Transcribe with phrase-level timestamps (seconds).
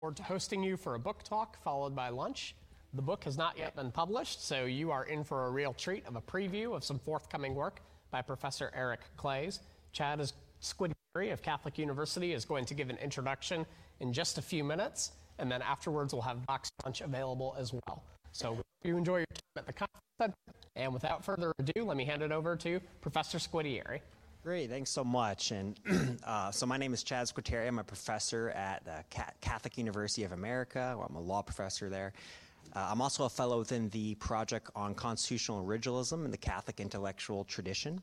[0.00, 2.54] forward to hosting you for a book talk followed by lunch.
[2.92, 6.06] The book has not yet been published, so you are in for a real treat
[6.06, 9.60] of a preview of some forthcoming work by Professor Eric Claeys.
[9.92, 13.64] Chad is Squitieri of Catholic University is going to give an introduction
[14.00, 18.02] in just a few minutes, and then afterwards we'll have box lunch available as well.
[18.32, 20.36] So hope you enjoy your time at the conference.
[20.76, 24.00] And without further ado, let me hand it over to Professor Squitieri.
[24.46, 25.50] Great, thanks so much.
[25.50, 25.76] And
[26.24, 27.66] uh, so my name is Chad Squitieri.
[27.66, 29.02] I'm a professor at the
[29.40, 30.94] Catholic University of America.
[30.96, 32.12] Well, I'm a law professor there.
[32.72, 37.42] Uh, I'm also a fellow within the Project on Constitutional Originalism in the Catholic Intellectual
[37.42, 38.00] Tradition,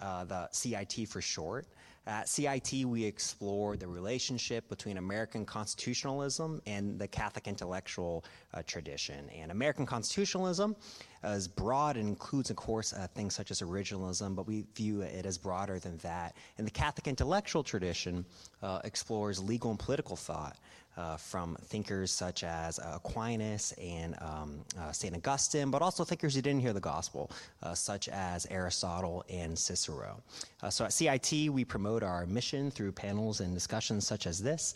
[0.00, 1.66] uh, the CIT for short.
[2.10, 9.30] At CIT, we explore the relationship between American constitutionalism and the Catholic intellectual uh, tradition.
[9.30, 10.74] And American constitutionalism
[11.22, 15.24] is broad and includes, of course, uh, things such as originalism, but we view it
[15.24, 16.34] as broader than that.
[16.58, 18.24] And the Catholic intellectual tradition
[18.60, 20.56] uh, explores legal and political thought
[21.00, 25.16] uh, from thinkers such as uh, Aquinas and um, uh, St.
[25.16, 27.30] Augustine, but also thinkers who didn't hear the gospel,
[27.62, 30.22] uh, such as Aristotle and Cicero.
[30.68, 34.74] So at CIT, we promote our mission through panels and discussions such as this,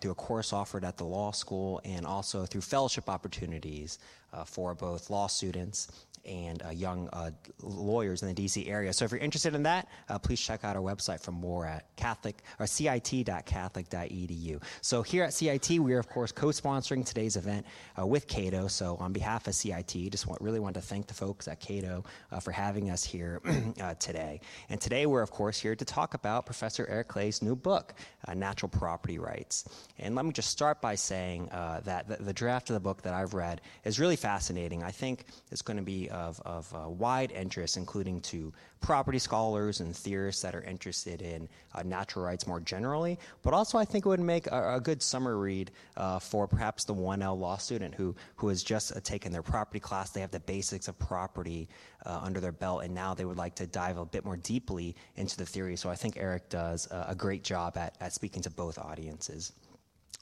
[0.00, 3.98] through a course offered at the law school, and also through fellowship opportunities
[4.46, 7.30] for both law students and uh, young uh,
[7.62, 8.92] lawyers in the DC area.
[8.92, 11.86] So if you're interested in that, uh, please check out our website for more at
[11.96, 14.62] Catholic or cit.catholic.edu.
[14.82, 18.68] So here at CIT, we are of course co-sponsoring today's event with Cato.
[18.68, 22.04] So on behalf of CIT, just want, really want to thank the folks at Cato
[22.40, 23.40] for having us here
[23.98, 24.40] today.
[24.68, 27.94] And today we're of course here to talk about Professor Eric Claeys' new book,
[28.34, 29.64] Natural Property Rights.
[29.98, 33.14] And let me just start by saying that the, the, draft of the book that
[33.14, 34.82] I've read is really fascinating.
[34.82, 39.80] I think it's going to be of, of uh, wide interest, including to property scholars
[39.80, 43.18] and theorists that are interested in uh, natural rights more generally.
[43.42, 46.84] But also, I think it would make a, a good summer read uh, for perhaps
[46.84, 50.10] the 1L law student who, who has just uh, taken their property class.
[50.10, 51.68] They have the basics of property
[52.04, 54.94] uh, under their belt, and now they would like to dive a bit more deeply
[55.16, 55.76] into the theory.
[55.76, 59.52] So I think Eric does a great job at, at speaking to both audiences.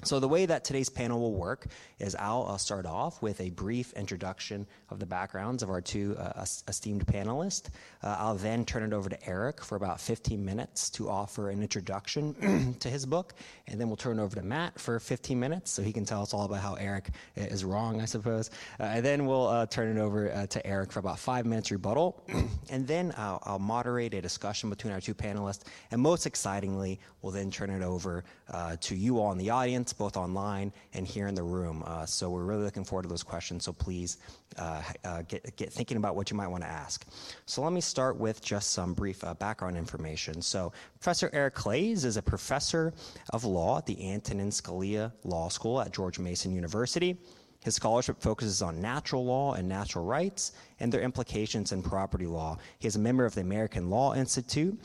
[0.04, 3.92] So, the way that today's panel will work is I'll, start off with a brief
[3.94, 7.68] introduction of the backgrounds of our two uh, esteemed panelists.
[8.02, 11.62] Uh, I'll then turn it over to Eric for about 15 minutes to offer an
[11.62, 13.34] introduction to his book,
[13.68, 16.22] and then we'll turn it over to Matt for 15 minutes so he can tell
[16.22, 18.50] us all about how Eric is wrong, I suppose.
[18.78, 21.70] Uh, and then we'll uh, turn it over uh, to Eric for about five minutes
[21.70, 22.22] rebuttal,
[22.70, 27.32] and then I'll, I'll, moderate a discussion between our two panelists, and most excitingly, we'll
[27.32, 31.06] then turn it over uh, to you all in the audience audience, both online and
[31.06, 31.84] here in the room.
[31.86, 33.64] Uh, so we're really looking forward to those questions.
[33.64, 34.16] So please
[34.58, 37.04] uh, uh, get, get thinking about what you might want to ask.
[37.44, 40.40] So let me start with just some brief uh, background information.
[40.40, 42.94] So Professor Eric Claeys is a professor
[43.34, 47.18] of law at the Antonin Scalia Law School at George Mason University.
[47.66, 52.58] His scholarship focuses on natural law and natural rights and their implications in property law.
[52.78, 54.78] He is a member of the American Law Institute,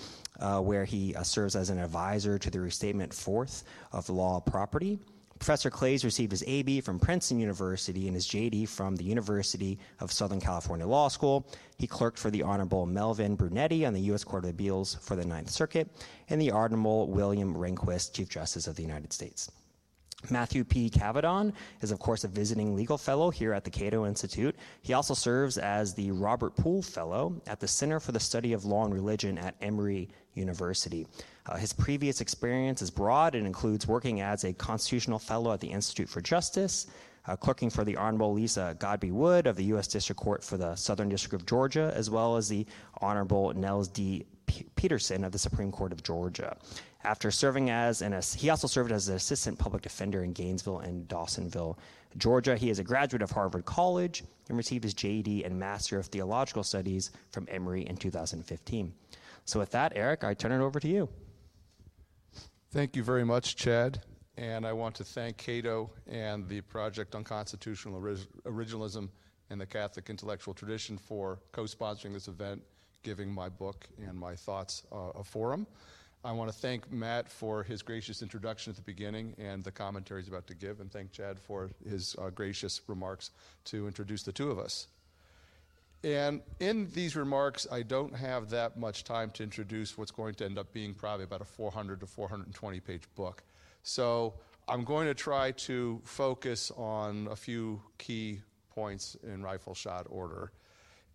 [0.62, 5.00] where he uh, serves as an advisor to the Restatement Fourth of Law Property.
[5.42, 10.12] Professor Claeys received his AB from Princeton University and his JD from the University of
[10.12, 11.48] Southern California Law School.
[11.80, 14.24] He clerked for the Honorable Melvin Brunetti on the U.S.
[14.24, 15.90] Court of Appeals for the Ninth Circuit
[16.30, 19.50] and the Honorable William Rehnquist, Chief Justice of the United States.
[20.30, 20.90] Matthew P.
[20.90, 24.56] Cavedon is, of course, a visiting legal fellow here at the Cato Institute.
[24.82, 28.66] He also serves as the Robert Poole Fellow at the Center for the Study of
[28.66, 31.08] Law and Religion at Emory University.
[31.48, 35.72] Uh, his previous experience is broad and includes working as a constitutional fellow at the
[35.72, 36.88] Institute for Justice,
[37.28, 39.88] uh, clerking for the Honorable Lisa Godbey Wood of the U.S.
[39.88, 42.66] District Court for the Southern District of Georgia, as well as the
[43.02, 44.26] Honorable Nels D.
[44.46, 46.58] P- Peterson of the Supreme Court of Georgia.
[47.04, 51.08] After serving as an, he also served as an assistant public defender in Gainesville and
[51.08, 51.78] Dawsonville,
[52.18, 52.56] Georgia.
[52.56, 56.64] He is a graduate of Harvard College and received his JD and Master of Theological
[56.64, 58.94] Studies from Emory in 2015.
[59.46, 61.10] So, with that, Eric, I turn it over to you.
[62.72, 64.02] Thank you very much, Chad.
[64.38, 68.02] And I want to thank Cato and the Project on Constitutional
[68.46, 69.10] Originalism
[69.50, 72.62] and the Catholic Intellectual Tradition for co sponsoring this event,
[73.04, 75.68] giving my book and my thoughts uh, a forum.
[76.24, 80.22] I want to thank Matt for his gracious introduction at the beginning and the commentary
[80.22, 83.32] he's about to give, and thank Chad for his uh, gracious remarks
[83.66, 84.88] to introduce the two of us.
[86.04, 90.46] And in these remarks, I don't have that much time to introduce what's going to
[90.46, 93.44] end up being probably about a 400 to 420 page book.
[93.82, 94.36] So
[94.68, 100.52] I'm going to try to focus on a few key points in rifle shot order.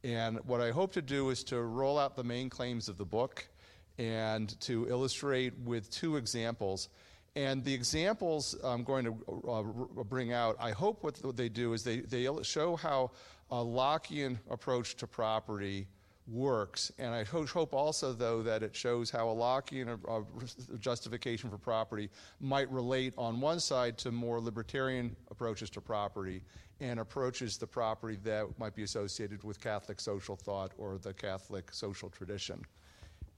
[0.02, 3.05] And what I hope to do is to roll out the main claims of the
[3.05, 3.47] book
[3.99, 6.89] and to illustrate with two examples
[7.37, 9.15] And the examples I'm going to
[9.47, 9.63] uh,
[10.05, 13.11] bring out, I hope what they do is they, they show how
[13.51, 15.87] a Lockean approach to property
[16.27, 16.91] works.
[16.99, 22.09] And I hope also, though, that it shows how a Lockean uh, justification for property
[22.41, 26.43] might relate on one side to more libertarian approaches to property
[26.81, 31.69] and approaches to property that might be associated with Catholic social thought or the Catholic
[31.73, 32.63] social tradition.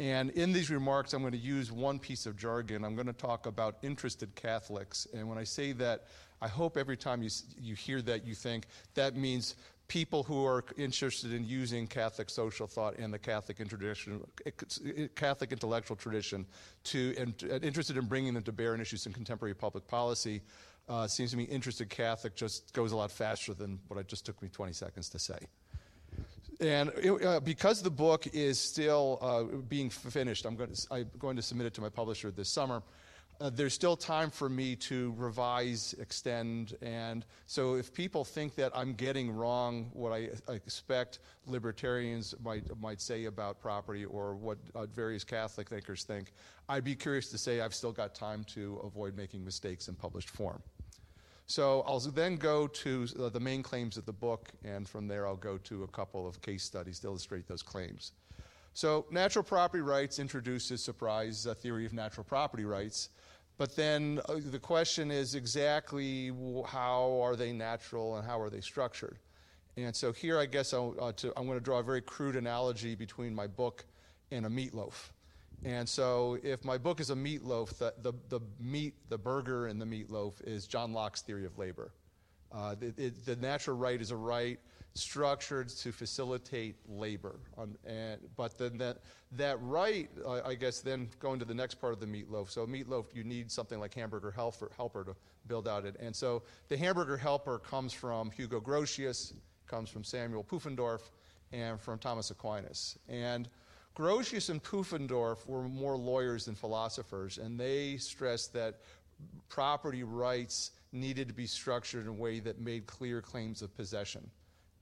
[0.01, 2.85] And in these remarks, I'm going to use one piece of jargon.
[2.85, 5.09] I'm going to talk about interested Catholics.
[5.13, 6.05] And when I say that,
[6.41, 7.31] I hope every time you,
[7.61, 9.57] you hear that, you think that means
[9.89, 13.57] people who are interested in using Catholic social thought and the Catholic,
[15.17, 16.47] Catholic intellectual tradition
[16.85, 20.43] to, and, interested in bringing them to bear on issues in contemporary public policy.
[20.89, 24.25] Uh, seems to me interested Catholic just goes a lot faster than what it just
[24.25, 25.39] took me 20 seconds to say.
[26.61, 26.91] And
[27.25, 31.43] uh, because the book is still uh, being finished, I'm going, to, I'm going to
[31.43, 32.83] submit it to my publisher this summer.
[33.41, 38.73] Uh, there's still time for me to revise, extend, and so if people think that
[38.75, 44.59] I'm getting wrong what I, I expect libertarians might might say about property or what
[44.75, 46.33] uh, various Catholic thinkers think,
[46.69, 50.31] I'd be curious to say I've still got time to avoid making mistakes in published
[50.31, 50.61] form.
[51.49, 55.27] So I'll then go to uh, the main claims of the book, and from there
[55.27, 58.13] I'll go to a couple of case studies to illustrate those claims.
[58.75, 63.09] So natural property rights introduces surprise a theory of natural property rights,
[63.57, 66.31] but then uh, the question is exactly
[66.67, 69.19] how are they natural and how are they structured?
[69.79, 73.35] And so here I guess to, I'm going to draw a very crude analogy between
[73.35, 73.87] my book
[74.31, 75.13] and a meatloaf.
[75.65, 79.79] And so, if my book is a meatloaf, the, the, the meat, the burger in
[79.79, 81.93] the meatloaf is John Locke's theory of labor.
[82.53, 84.59] Uh, it, the natural right is a right
[84.95, 87.41] structured to facilitate labor.
[87.57, 88.99] On, and, but then that,
[89.33, 90.09] that right,
[90.45, 92.51] I guess, then going to the next part of the meatloaf.
[92.51, 95.17] So, meatloaf, you need something like hamburger helper, helper to
[95.49, 95.97] build out it.
[95.99, 99.35] And so, the hamburger helper comes from Hugo Grotius,
[99.67, 101.11] comes from Samuel Pufendorf,
[101.53, 102.99] and from Thomas Aquinas.
[103.09, 103.49] And
[103.99, 108.77] Grotius and Pufendorf were more lawyers than philosophers, and they stressed that
[109.49, 114.31] property rights needed to be structured in a way that made clear claims of possession.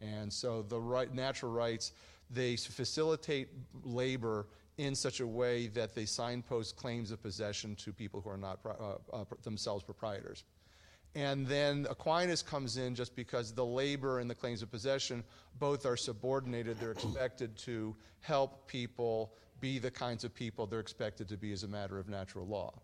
[0.02, 1.92] And so the right, natural rights,
[2.30, 3.48] they facilitate
[3.84, 8.36] labor in such a way that they signpost claims of possession to people who are
[8.36, 10.44] not uh, uh, themselves proprietors.
[11.16, 15.24] And then Aquinas comes in just because the labor and the claims of possession
[15.58, 16.78] both are subordinated.
[16.78, 21.62] They're expected to help people be the kinds of people they're expected to be as
[21.62, 22.74] a matter of natural law.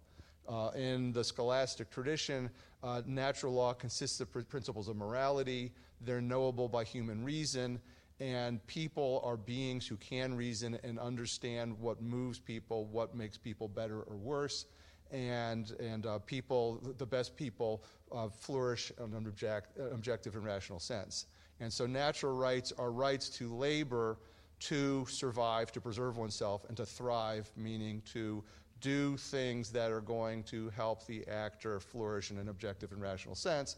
[0.49, 2.49] Uh, in the scholastic tradition,
[2.83, 5.71] uh, natural law consists of pr- principles of morality.
[6.01, 7.79] They're knowable by human reason,
[8.19, 13.69] and people are beings who can reason and understand what moves people, what makes people
[13.69, 14.65] better or worse
[15.13, 20.81] and, and uh, people, the best people, uh, flourish in an object, objective and rational
[20.81, 21.27] sense.
[21.61, 24.19] And so natural rights are rights to labor
[24.61, 28.45] to survive, to preserve oneself, and to thrive, meaning to
[28.81, 33.35] do things that are going to help the actor flourish in an objective and rational
[33.35, 33.77] sense.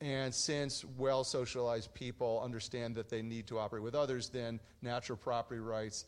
[0.00, 5.18] And since well socialized people understand that they need to operate with others, then natural
[5.18, 6.04] property rights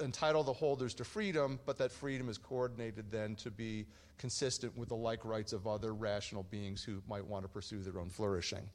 [0.00, 3.86] entitle the holders to freedom, but that freedom is coordinated then to be
[4.18, 7.98] consistent with the like rights of other rational beings who might want to pursue their
[8.00, 8.68] own flourishing.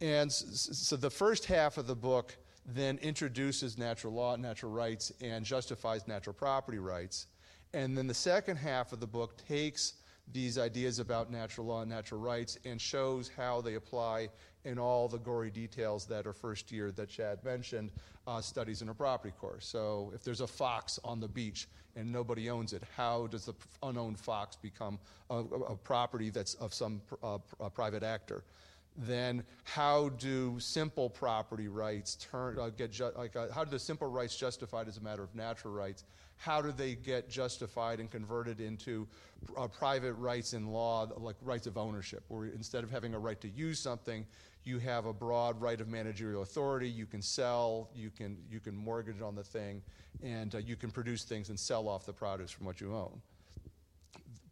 [0.00, 5.12] And so the first half of the book then introduces natural law, and natural rights,
[5.20, 7.28] and justifies natural property rights.
[7.72, 9.94] And then the second half of the book takes
[10.32, 14.28] these ideas about natural law and natural rights and shows how they apply
[14.66, 17.90] in all the gory details that are first year that Chad mentioned
[18.26, 19.64] uh, studies in a property course.
[19.64, 23.54] So if there's a fox on the beach and nobody owns it, how does the
[23.84, 24.98] unowned fox become
[25.30, 27.38] a, a property that's of some uh,
[27.72, 28.42] private actor?
[28.98, 33.78] Then how do simple property rights turn uh, get ju- like uh, how do the
[33.78, 36.04] simple rights justified as a matter of natural rights?
[36.38, 39.06] How do they get justified and converted into
[39.56, 43.40] uh, private rights in law, like rights of ownership, where instead of having a right
[43.40, 44.26] to use something,
[44.66, 46.88] you have a broad right of managerial authority.
[46.88, 49.80] You can sell, you can, you can mortgage on the thing,
[50.22, 53.22] and uh, you can produce things and sell off the produce from what you own.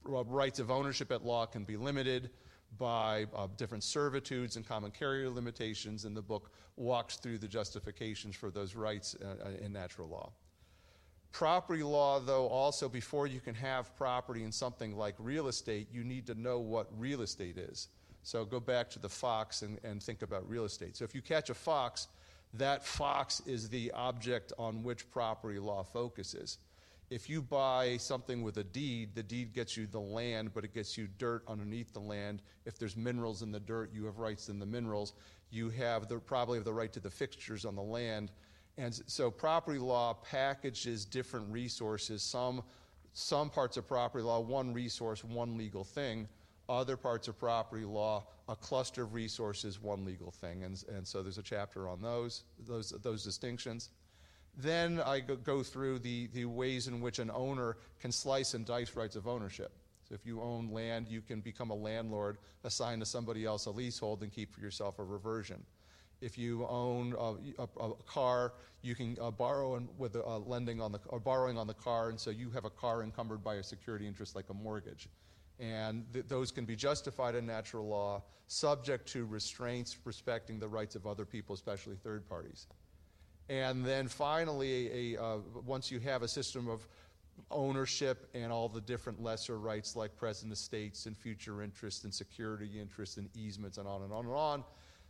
[0.04, 2.30] Rights of ownership at law can be limited
[2.78, 8.36] by uh, different servitudes and common carrier limitations, and the book walks through the justifications
[8.36, 10.30] for those rights uh, uh in natural law.
[11.32, 16.04] Property law, though, also before you can have property in something like real estate, you
[16.04, 17.88] need to know what real estate is.
[18.24, 20.96] So go back to the fox and, and think about real estate.
[20.96, 22.08] So if you catch a fox,
[22.54, 26.58] that fox is the object on which property law focuses.
[27.10, 30.72] If you buy something with a deed, the deed gets you the land, but it
[30.72, 32.40] gets you dirt underneath the land.
[32.64, 35.12] If there's minerals in the dirt, you have rights in the minerals.
[35.50, 38.32] You have the, probably have the right to the fixtures on the land.
[38.78, 42.22] And so property law packages different resources.
[42.22, 42.62] Some,
[43.12, 46.26] some parts of property law, one resource, one legal thing.
[46.68, 50.64] Other parts of property law, a cluster of resources, one legal thing.
[50.64, 53.90] And, and so there's a chapter on those, those, those distinctions.
[54.56, 58.94] Then I go through the, the ways in which an owner can slice and dice
[58.94, 59.72] rights of ownership.
[60.08, 63.70] So if you own land, you can become a landlord, assign to somebody else a
[63.70, 65.64] leasehold, and keep for yourself a reversion.
[66.20, 68.52] If you own a, a, a car,
[68.82, 72.10] you can uh, borrow and, with uh, lending on the or borrowing on the car,
[72.10, 75.08] and so you have a car encumbered by a security interest like a mortgage.
[75.60, 80.96] And th- those can be justified in natural law, subject to restraints respecting the rights
[80.96, 82.66] of other people, especially third parties.
[83.48, 86.86] And then finally, a, uh, once you have a system of
[87.50, 92.80] ownership and all the different lesser rights like present estates and future interests and security
[92.80, 94.64] interests and easements and on and on and on,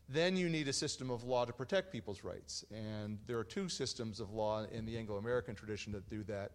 [0.08, 2.64] then you need a system of law to protect people's rights.
[2.70, 6.52] And there are two systems of law in the Anglo American tradition that do that.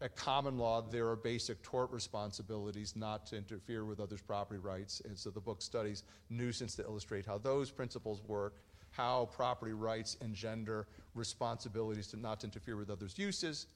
[0.00, 5.00] At common law, there are basic tort responsibilities not to interfere with others' property rights.
[5.04, 8.54] And so the book studies nuisance to illustrate how those principles work
[8.94, 13.66] how property rights engender responsibilities to not to interfere with others' uses.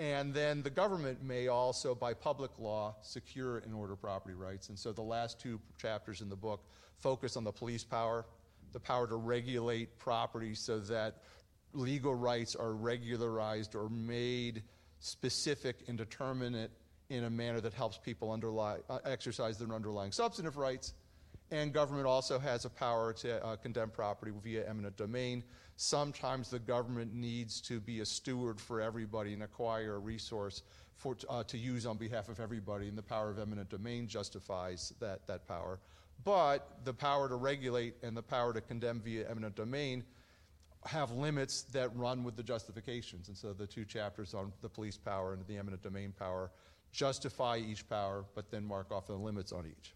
[0.00, 4.68] And then the government may also, by public law, secure and order property rights.
[4.68, 6.64] And so the last two chapters in the book
[6.96, 8.26] focus on the police power,
[8.72, 11.18] the power to regulate property so that
[11.72, 14.64] legal rights are regularized or made
[15.00, 16.70] specific and determinate
[17.08, 20.94] in a manner that helps people uh, exercise their underlying substantive rights.
[21.50, 25.42] And government also has a power to uh, condemn property via eminent domain.
[25.76, 30.62] Sometimes the government needs to be a steward for everybody and acquire a resource
[30.94, 34.92] for, uh, to use on behalf of everybody, and the power of eminent domain justifies
[35.00, 35.80] that, that power.
[36.22, 40.04] But the power to regulate and the power to condemn via eminent domain
[40.86, 43.28] have limits that run with the justifications.
[43.28, 46.50] And so the two chapters on the police power and the eminent domain power
[46.92, 49.94] justify each power, but then mark off the limits on each.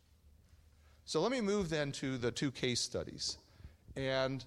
[1.06, 3.38] So let me move then to the two case studies.
[3.96, 4.44] And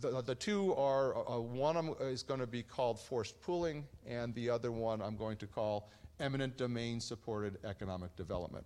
[0.00, 4.48] the, the two are uh, one is going to be called forced pooling, and the
[4.50, 8.64] other one I'm going to call eminent domain supported economic development.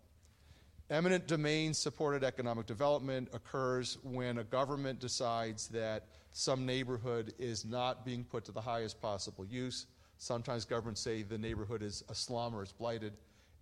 [0.90, 8.04] Eminent domain supported economic development occurs when a government decides that some neighborhood is not
[8.04, 9.86] being put to the highest possible use.
[10.18, 13.12] Sometimes governments say the neighborhood is a slum or it's blighted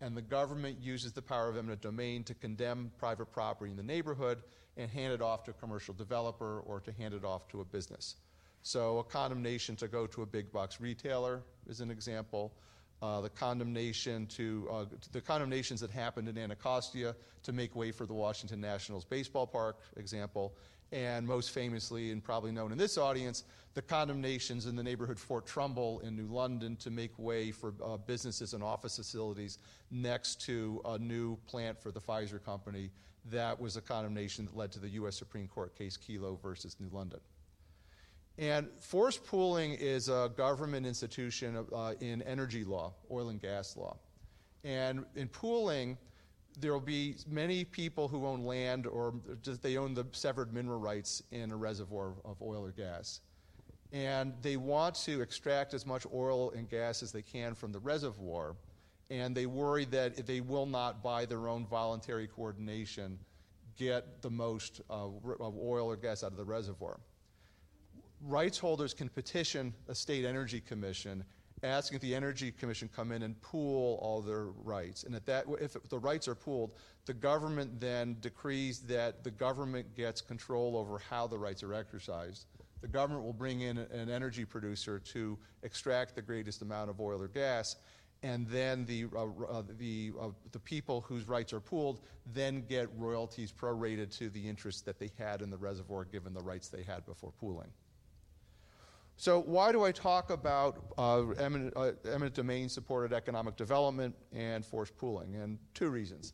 [0.01, 3.83] and the government uses the power of eminent domain to condemn private property in the
[3.83, 4.43] neighborhood
[4.79, 7.65] and hand it off to a commercial developer or to hand it off to a
[7.65, 8.17] business.
[8.63, 12.55] So, a condemnation to go to a big box retailer is an example.
[13.03, 18.07] Uh, the condemnation to uh, the condemnations that happened in Anacostia to make way for
[18.07, 20.55] the Washington Nationals baseball park example,
[20.93, 23.45] and most famously, and probably known in this audience,
[23.75, 27.97] the condemnations in the neighborhood Fort Trumbull in New London to make way for uh,
[27.97, 29.59] businesses and office facilities
[29.91, 32.91] next to a new plant for the Pfizer company.
[33.31, 35.17] That was a condemnation that led to the U.S.
[35.17, 37.21] Supreme Court case Kelo versus New London.
[38.39, 43.97] And forced pooling is a government institution uh, in energy law, oil and gas law.
[44.65, 45.99] And in pooling,
[46.61, 50.79] there will be many people who own land or just they own the severed mineral
[50.79, 53.21] rights in a reservoir of oil or gas.
[53.93, 57.79] And they want to extract as much oil and gas as they can from the
[57.79, 58.57] reservoir.
[59.11, 63.19] And they worry that they will not, by their own voluntary coordination,
[63.77, 67.01] get the most uh, of oil or gas out of the reservoir.
[68.23, 71.25] Rights holders can petition a state energy commission
[71.63, 75.05] asking if the Energy Commission come in and pool all their rights.
[75.05, 76.75] And at that, if the rights are pooled,
[77.07, 82.47] the government then decrees that the government gets control over how the rights are exercised.
[82.81, 87.23] The government will bring in an energy producer to extract the greatest amount of oil
[87.23, 87.77] or gas,
[88.25, 92.01] and then the, uh, uh, the, uh, the people whose rights are pooled
[92.33, 96.43] then get royalties prorated to the interest that they had in the reservoir given the
[96.43, 97.69] rights they had before pooling.
[99.23, 104.67] So, why do I talk about uh, eminent, uh, eminent domain supported economic development and
[104.67, 105.37] forced pooling?
[105.37, 106.33] And two reasons.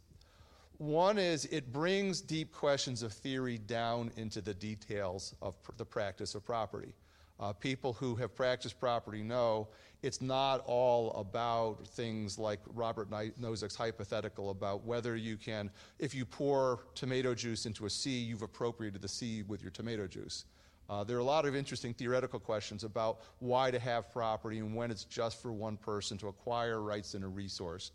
[0.79, 5.85] One is it brings deep questions of theory down into the details of pr- the
[5.85, 6.95] practice of property.
[7.39, 9.69] Uh, people who have practiced property know
[10.03, 15.69] it's not all about things like Robert Nozick's hypothetical about whether you can,
[15.99, 20.07] if you pour tomato juice into a sea, you've appropriated the sea with your tomato
[20.07, 20.47] juice
[20.89, 24.75] Uh, there are a lot of interesting theoretical questions about why to have property and
[24.75, 27.93] when it's just for one person to acquire rights in a resource.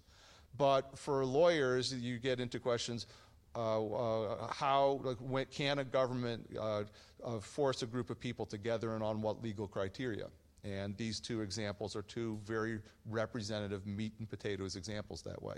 [0.58, 3.08] But for lawyers, you get into questions
[3.56, 6.84] uh, uh, how like, when, can a government uh,
[7.24, 10.28] uh, force a group of people together and on what legal criteria?
[10.64, 15.58] And these two examples are two very representative meat and potatoes examples that way.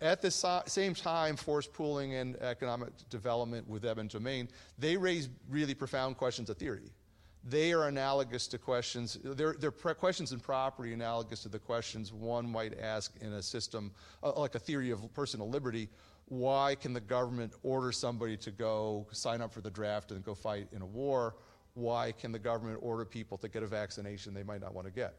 [0.00, 4.48] At the so- same time, forced pooling and economic development with eminent domain,
[4.78, 6.90] they raise really profound questions of theory.
[7.48, 12.12] They are analogous to questions, they're, they're pre- questions in property analogous to the questions
[12.12, 15.88] one might ask in a system, uh, like a theory of personal liberty.
[16.28, 20.34] Why can the government order somebody to go sign up for the draft and go
[20.34, 21.36] fight in a war?
[21.74, 24.92] Why can the government order people to get a vaccination they might not want to
[24.92, 25.14] get?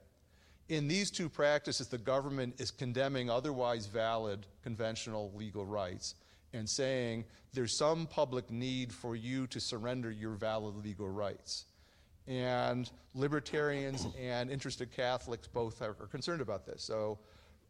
[0.69, 6.15] In these two practices, the government is condemning otherwise valid conventional legal rights
[6.53, 11.65] and saying there's some public need for you to surrender your valid legal rights.
[12.27, 16.83] And libertarians and interested Catholics both are, concerned about this.
[16.83, 17.19] So,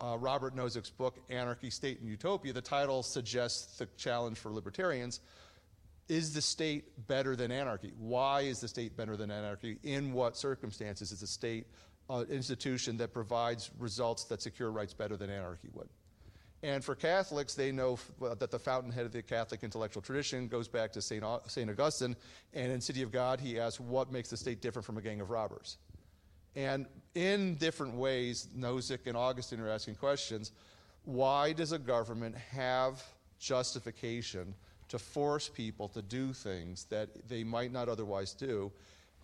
[0.02, 5.22] uh, Robert Nozick's book, Anarchy, State, and Utopia, the title suggests the challenge for libertarians.
[6.08, 7.92] Is the state better than anarchy?
[7.98, 9.78] Why is the state better than anarchy?
[9.84, 11.68] In what circumstances is the state
[12.10, 15.90] uh, institution that provides results that secure rights better than anarchy would.
[16.64, 20.68] And for Catholics, they know f- that the fountainhead of the Catholic intellectual tradition goes
[20.68, 21.24] back to St.
[21.48, 21.70] St.
[21.70, 22.16] Augustine.
[22.54, 25.22] And in City of God, he asks, What makes the state different from a gang
[25.22, 25.78] of robbers?
[26.56, 30.52] And in different ways, Nozick and Augustine are asking questions.
[31.06, 33.04] Why does a government have
[33.38, 34.56] justification
[34.88, 38.72] to force people to do things that they might not otherwise do?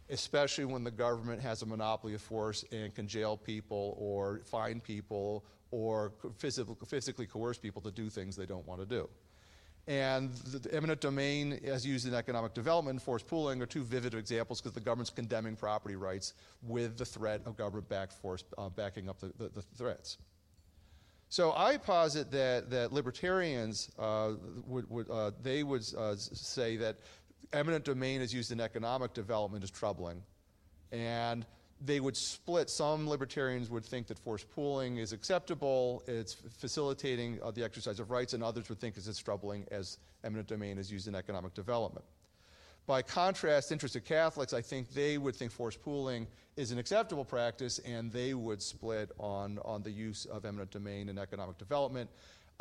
[0.09, 4.79] Especially when the government has a monopoly of force and can jail people or fine
[4.79, 9.09] people or physically, coerce people to do things they don't want to do.
[9.87, 14.61] And the eminent domain, as used in economic development, forced pooling are two vivid examples
[14.61, 19.19] because the government's condemning property rights with the threat of government-backed force uh, backing up
[19.19, 20.19] the, the, the, threats.
[21.27, 24.33] So I posit that, that libertarians uh,
[24.67, 26.97] would, would uh, they would uh, say that
[27.51, 30.23] eminent domain is used in economic development is troubling.
[30.91, 31.45] And
[31.85, 32.69] they would split.
[32.69, 38.09] Some libertarians would think that forced pooling is acceptable, it's facilitating uh, the exercise of
[38.09, 42.05] rights, and others would think it's troubling as eminent domain is used in economic development.
[42.85, 47.79] By contrast, interested Catholics, I think they would think forced pooling is an acceptable practice,
[47.79, 52.09] and they would split on, on the use of eminent domain in economic development.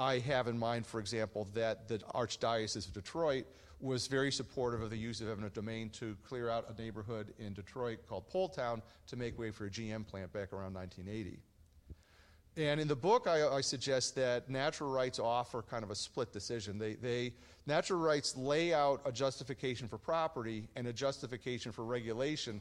[0.02, 3.46] I have in mind, for example, that the Archdiocese of Detroit
[3.80, 7.52] was very supportive of the use of eminent domain to clear out a neighborhood in
[7.52, 11.38] Detroit called Poletown to make way for a GM plant back around 1980.
[12.56, 16.32] And in the book, I, I, suggest that natural rights offer kind of a split
[16.32, 16.78] decision.
[16.78, 17.32] They, they,
[17.66, 22.60] natural rights lay out a justification for property and a justification for regulation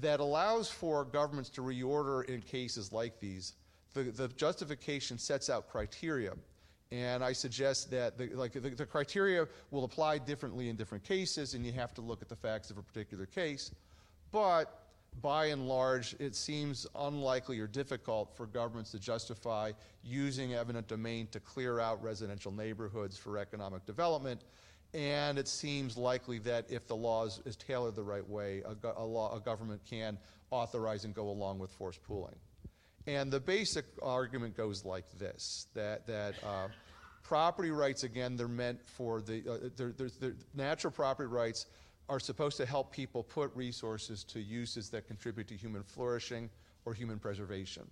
[0.00, 3.54] that allows for governments to reorder in cases like these.
[3.92, 6.32] The, the justification sets out criteria
[6.92, 11.54] and I suggest that the, like, the, the, criteria will apply differently in different cases,
[11.54, 13.72] and you have to look at the facts of a particular case.
[14.30, 14.86] But
[15.20, 19.72] by and large, it seems unlikely or difficult for governments to justify
[20.04, 24.42] using eminent domain to clear out residential neighborhoods for economic development.
[24.94, 28.76] And it seems likely that if the law is, is tailored the right way, a,
[28.96, 30.18] a, law, a government can
[30.50, 32.36] authorize and go along with forced pooling.
[33.06, 36.68] And the basic argument goes like this that, that uh,
[37.22, 41.66] property rights, again, they're meant for the, uh, they're, they're, they're, natural property rights
[42.08, 46.50] are supposed to help people put resources to uses that contribute to human flourishing
[46.84, 47.82] or human preservation.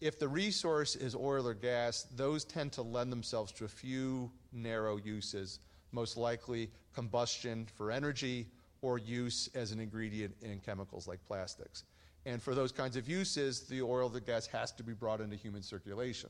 [0.00, 4.30] If the resource is oil or gas, those tend to lend themselves to a few
[4.52, 5.60] narrow uses,
[5.92, 8.46] most likely combustion for energy
[8.82, 11.84] or use as an ingredient in chemicals like plastics.
[12.26, 15.36] And for those kinds of uses, the oil, the gas has to be brought into
[15.36, 16.28] human circulation.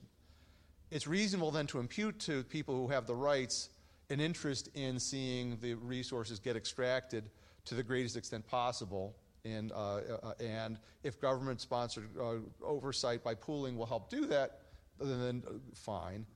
[0.91, 3.71] It's reasonable then to impute to people who have the rights
[4.11, 7.31] an interest in seeing the resources get extracted
[7.65, 9.17] to the greatest extent possible.
[9.47, 14.61] And, uh, uh, and if government sponsored uh, oversight by pooling will help do that,
[15.01, 16.27] then uh, fine.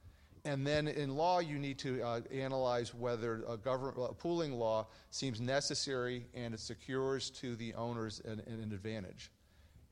[0.47, 5.39] And then in law, you need to uh, analyze whether a, government, pooling law seems
[5.39, 9.31] necessary and it secures to the owners an, an advantage.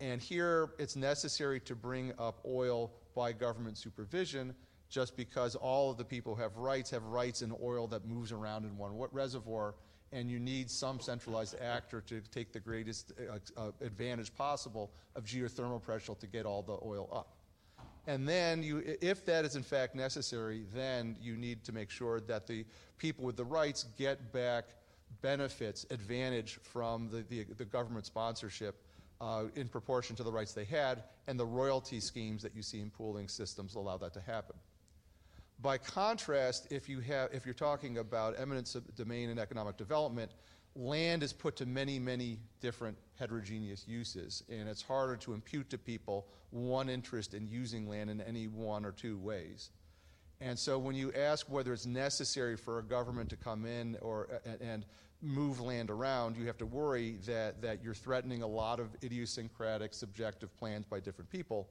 [0.01, 4.55] And here it's necessary to bring up oil by government supervision
[4.89, 8.33] just because all of the people who have rights have rights in oil that moves
[8.33, 9.75] around in one reservoir,
[10.13, 15.25] and you need some centralized actor to take the greatest uh, uh, advantage possible of
[15.25, 17.35] geothermal pressure to get all the oil up.
[18.07, 22.21] And then, you, if that is in fact necessary, then you need to make sure
[22.21, 22.65] that the
[22.97, 24.65] people with the rights get back
[25.21, 28.83] benefits, advantage from the, the, the government sponsorship
[29.21, 32.81] uh, in proportion to the rights they had, and the royalty schemes that you see
[32.81, 34.57] in pooling systems allow that to happen.
[35.61, 40.31] By contrast, if, you have, if you're talking about eminent domain and economic development,
[40.77, 45.79] land is put to many, many different heterogeneous uses, and it's harder to impute to
[45.79, 49.71] people one interest in using land in any one or two ways.
[50.41, 54.41] And so when you ask whether it's necessary for a government to come in or,
[54.61, 54.87] and
[55.21, 59.93] move land around, you have to worry that, that you're threatening a lot of idiosyncratic,
[59.93, 61.69] subjective plans by different people.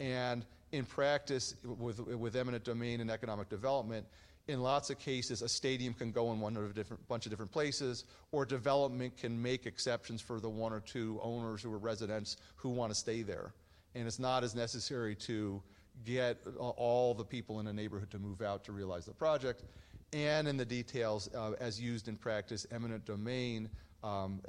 [0.00, 4.06] And in practice, with, with eminent domain and economic development,
[4.48, 7.30] in lots of cases, a stadium can go in one of a different bunch of
[7.30, 11.78] different places, or development can make exceptions for the one or two owners who are
[11.78, 13.52] residents who want to stay there.
[13.94, 15.62] And it's not as necessary to
[16.04, 19.64] get all the people in a neighborhood to move out to realize the project.
[20.12, 23.68] And in the details, uh, as used in practice, eminent domain
[24.02, 24.40] um,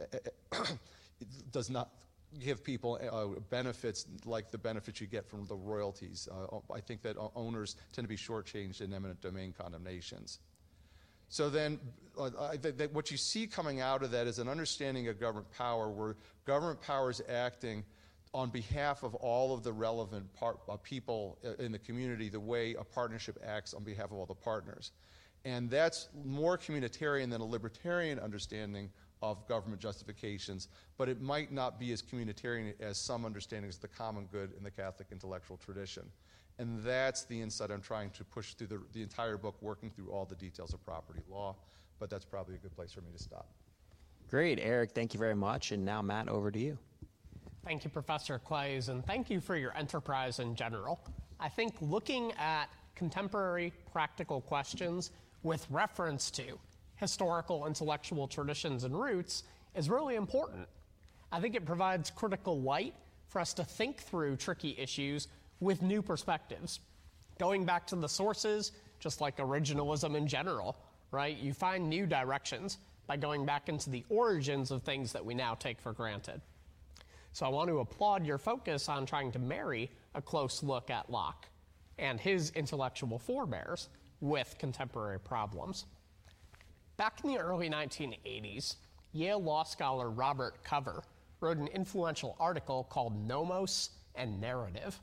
[1.51, 1.89] does not
[2.39, 6.27] give people uh, benefits like the benefits you get from the royalties.
[6.31, 10.39] Uh, I think that owners tend to be shortchanged in eminent domain condemnations.
[11.29, 11.79] So then,
[12.17, 12.29] uh,
[12.91, 16.81] what you see coming out of that is an understanding of government power, where government
[16.81, 17.83] power is acting
[18.33, 22.39] on behalf of all of the relevant part, uh, people uh, in the community, the
[22.39, 24.91] way a partnership acts on behalf of all the partners.
[25.45, 28.89] And that's more communitarian than a libertarian understanding
[29.21, 33.87] of government justifications, but it might not be as communitarian as some understandings of the
[33.87, 36.03] common good in the Catholic intellectual tradition.
[36.57, 40.11] And that's the insight I'm trying to push through the, the entire book, working through
[40.11, 41.55] all the details of property law.
[41.99, 43.47] But that's probably a good place for me to stop.
[44.29, 44.91] Great, Eric.
[44.91, 45.71] Thank you very much.
[45.71, 46.77] And now, Matt, over to you.
[47.69, 50.99] Thank you, Professor Claeys, and thank you for your enterprise in general.
[51.39, 55.11] I think looking at contemporary practical questions
[55.43, 56.57] with reference to
[56.95, 59.43] historical intellectual traditions and roots
[59.75, 60.67] is really important.
[61.31, 62.95] I think it provides critical light
[63.27, 65.27] for us to think through tricky issues
[65.59, 66.79] with new perspectives.
[67.37, 70.75] Going back to the sources, just like originalism in general,
[71.11, 71.37] right?
[71.37, 75.53] You find new directions by going back into the origins of things that we now
[75.53, 76.41] take for granted.
[77.33, 81.09] So I want to applaud your focus on trying to marry a close look at
[81.09, 81.47] Locke
[81.97, 83.89] and his intellectual forebears
[84.21, 85.85] with contemporary problems.
[86.97, 88.75] Back in the early 1980s,
[89.11, 91.03] Yale law scholar Robert Cover
[91.39, 94.99] wrote an influential article called Nomos and Narrative.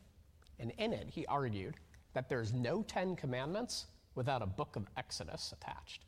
[0.59, 1.75] And in it, he argued
[2.12, 6.05] that there's no Ten Commandments without a book of Exodus attached.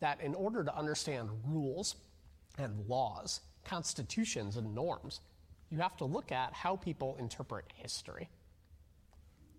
[0.00, 1.96] That in order to understand rules
[2.58, 5.20] and laws, constitutions and norms,
[5.70, 8.28] you have to look at how people interpret history.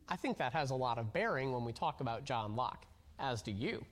[0.08, 2.86] I think that has a lot of bearing when we talk about John Locke,
[3.20, 3.84] as do you.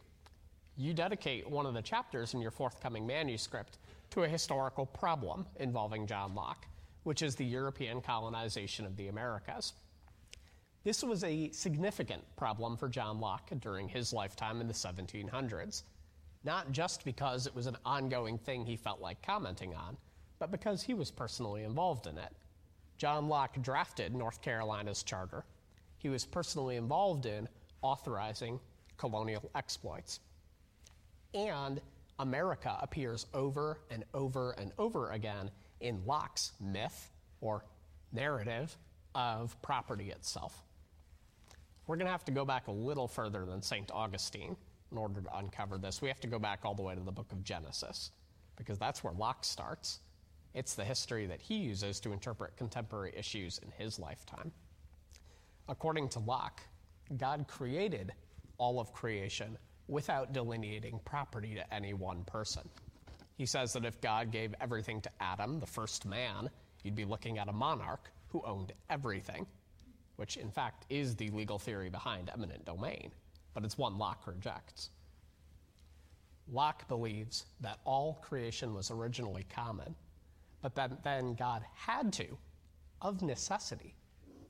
[0.77, 3.77] You dedicate one of the chapters in your forthcoming manuscript
[4.11, 6.65] to a historical problem involving John Locke,
[7.03, 9.73] which is the European colonization of the Americas.
[10.83, 15.83] This was a significant problem for John Locke during his lifetime in the 1700s,
[16.43, 19.97] not just because it was an ongoing thing he felt like commenting on,
[20.39, 22.33] but because he was personally involved in it.
[22.97, 25.45] John Locke drafted North Carolina's charter.
[25.97, 27.47] He was personally involved in
[27.81, 28.59] authorizing
[28.97, 30.19] colonial exploits.
[31.33, 31.81] And
[32.19, 37.09] America appears over and over and over again in Locke's myth
[37.41, 37.65] or
[38.11, 38.77] narrative
[39.15, 40.63] of property itself.
[41.87, 43.91] We're going to have to go back a little further than St.
[43.91, 44.55] Augustine
[44.93, 46.01] in order to uncover this.
[46.01, 48.11] We have to go back all the way to the book of Genesis
[48.55, 49.99] because that's where Locke starts.
[50.53, 54.51] It's the history that he uses to interpret contemporary issues in his lifetime.
[55.67, 56.61] According to Locke,
[57.17, 58.13] God created
[58.57, 62.69] all of creation without delineating property to any one person.
[63.35, 66.49] He says that if God gave everything to Adam, the first man,
[66.83, 69.47] you'd be looking at a monarch who owned everything,
[70.17, 73.11] which in fact is the legal theory behind eminent domain,
[73.53, 74.89] but it's one Locke rejects.
[76.51, 79.95] Locke believes that all creation was originally common
[80.63, 82.37] but that then God had to,
[83.01, 83.93] of necessity,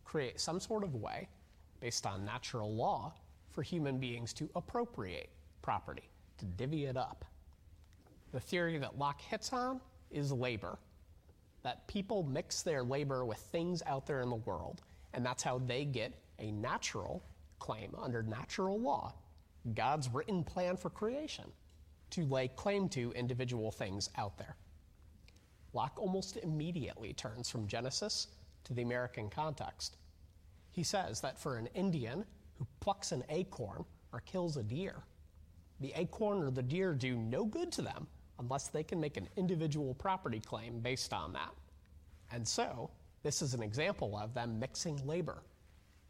[0.05, 1.27] create some sort of way,
[1.81, 3.11] based on natural law,
[3.51, 5.29] for human beings to appropriate
[5.61, 7.25] property, to divvy it up.
[8.31, 10.77] The theory that Locke hits on is labor,
[11.63, 14.81] that people mix their labor with things out there in the world,
[15.13, 17.23] and that's how they get a natural
[17.63, 19.13] claim under natural law,
[19.73, 21.45] God's written plan for creation,
[22.09, 24.57] to lay claim to individual things out there.
[25.71, 28.27] Locke almost immediately turns from Genesis
[28.65, 29.95] to the American context.
[30.71, 34.95] He says that for an Indian who plucks an acorn or kills a deer,
[35.79, 38.07] the acorn or the deer do no good to them
[38.39, 41.53] unless they can make an individual property claim based on that.
[42.29, 42.89] And so,
[43.23, 45.43] this is an example of them mixing labor,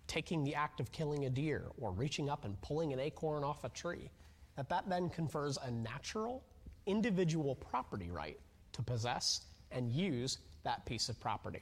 [0.08, 3.64] taking the act of killing a deer or reaching up and pulling an acorn off
[3.64, 4.10] a tree,
[4.56, 6.44] that that then confers a natural
[6.86, 8.40] individual property right
[8.74, 11.62] to possess and use that piece of property.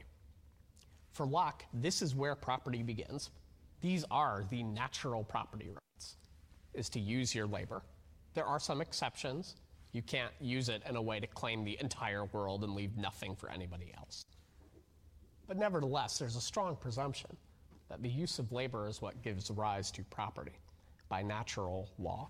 [1.13, 3.29] For Locke, this is where property begins.
[3.81, 6.15] These are the natural property rights,
[6.73, 7.81] is to use your labor.
[8.33, 9.55] There are some exceptions.
[9.91, 13.35] You can't use it in a way to claim the entire world and leave nothing
[13.35, 14.23] for anybody else.
[15.47, 17.35] But nevertheless, there's a strong presumption
[17.91, 20.57] that the use of labor is what gives rise to property
[21.09, 22.29] by natural law.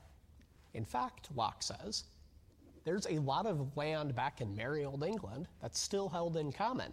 [0.73, 2.05] In fact, Locke says,
[2.83, 6.91] there's a lot of land back in merry old England that's still held in common.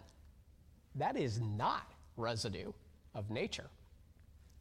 [0.93, 2.71] That is not residue
[3.15, 3.71] of nature.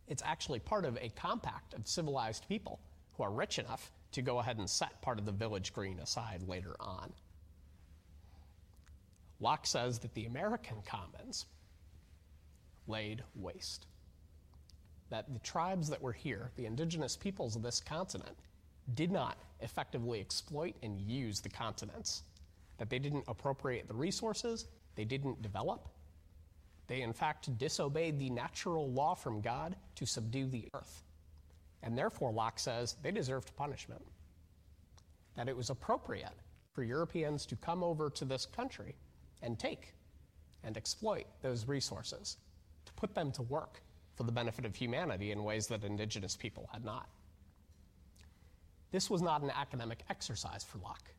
[0.07, 2.81] It's actually part of a compact of civilized people
[3.15, 6.43] who are rich enough to go ahead and set part of the village green aside
[6.49, 7.13] later on.
[9.39, 11.45] Locke says that the American commons
[12.87, 13.85] laid waste.
[15.11, 18.37] That the tribes that were here, the indigenous peoples of this continent,
[18.95, 22.23] did not effectively exploit and use the continents.
[22.79, 25.89] That they didn't appropriate the resources, they didn't develop.
[26.87, 31.03] They, in fact, disobeyed the natural law from God to subdue the earth.
[31.83, 34.03] And therefore, Locke says they deserved punishment.
[35.37, 36.35] That it was appropriate
[36.73, 38.95] for Europeans to come over to this country
[39.43, 39.95] and take
[40.65, 42.39] and exploit those resources,
[42.85, 43.83] to put them to work
[44.19, 47.09] for the benefit of humanity in ways that indigenous people had not.
[48.91, 51.15] This was not an academic exercise for Locke.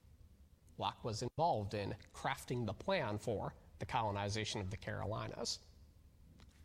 [0.78, 5.60] Locke was involved in crafting the plan for the colonization of the Carolinas.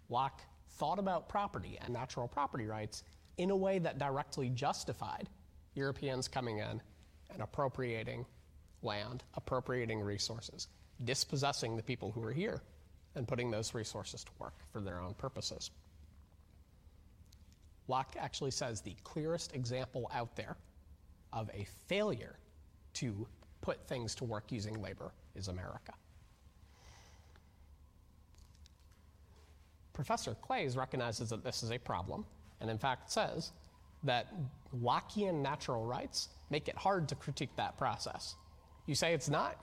[0.08, 3.04] Locke thought about property and natural property rights
[3.38, 5.28] in a way that directly justified
[5.76, 6.82] Europeans coming in
[7.30, 8.26] and appropriating
[8.82, 10.66] land, appropriating resources,
[11.04, 12.60] dispossessing the people who were here,
[13.14, 15.70] and putting those resources to work for their own purposes.
[17.88, 20.56] Locke actually says the clearest example out there
[21.32, 22.38] of a failure
[22.94, 23.26] to
[23.60, 25.92] put things to work using labor is America.
[29.92, 32.24] Professor Claeys recognizes that this is a problem,
[32.60, 33.52] and in fact says
[34.02, 34.32] that
[34.82, 38.34] Lockean natural rights make it hard to critique that process.
[38.86, 39.56] You say it's not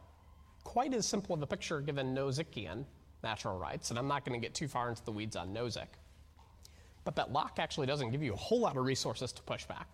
[0.63, 2.85] quite as simple of a picture given Nozickian
[3.23, 5.87] natural rights, and I'm not going to get too far into the weeds on Nozick,
[7.03, 9.87] but that Locke actually doesn't give you a whole lot of resources to push back.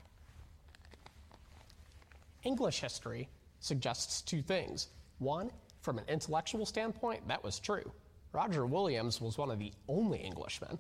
[2.44, 3.28] English history
[3.60, 4.88] suggests two things.
[5.20, 7.92] One, from an intellectual standpoint, that was true.
[8.34, 10.78] Roger Williams was one of the only Englishmen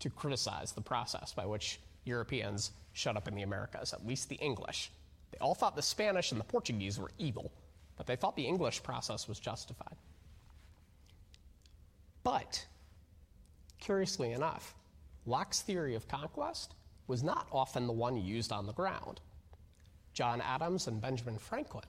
[0.00, 4.36] to criticize the process by which Europeans showed up in the Americas, at least the
[4.36, 4.90] English.
[5.30, 7.52] They all thought the Spanish and the Portuguese were evil,
[7.96, 9.96] but they thought the English process was justified.
[12.22, 12.66] But,
[13.80, 14.74] curiously enough,
[15.28, 16.74] Locke's theory of conquest
[17.08, 19.20] was not often the one used on the ground.
[20.12, 21.84] John Adams and Benjamin Franklin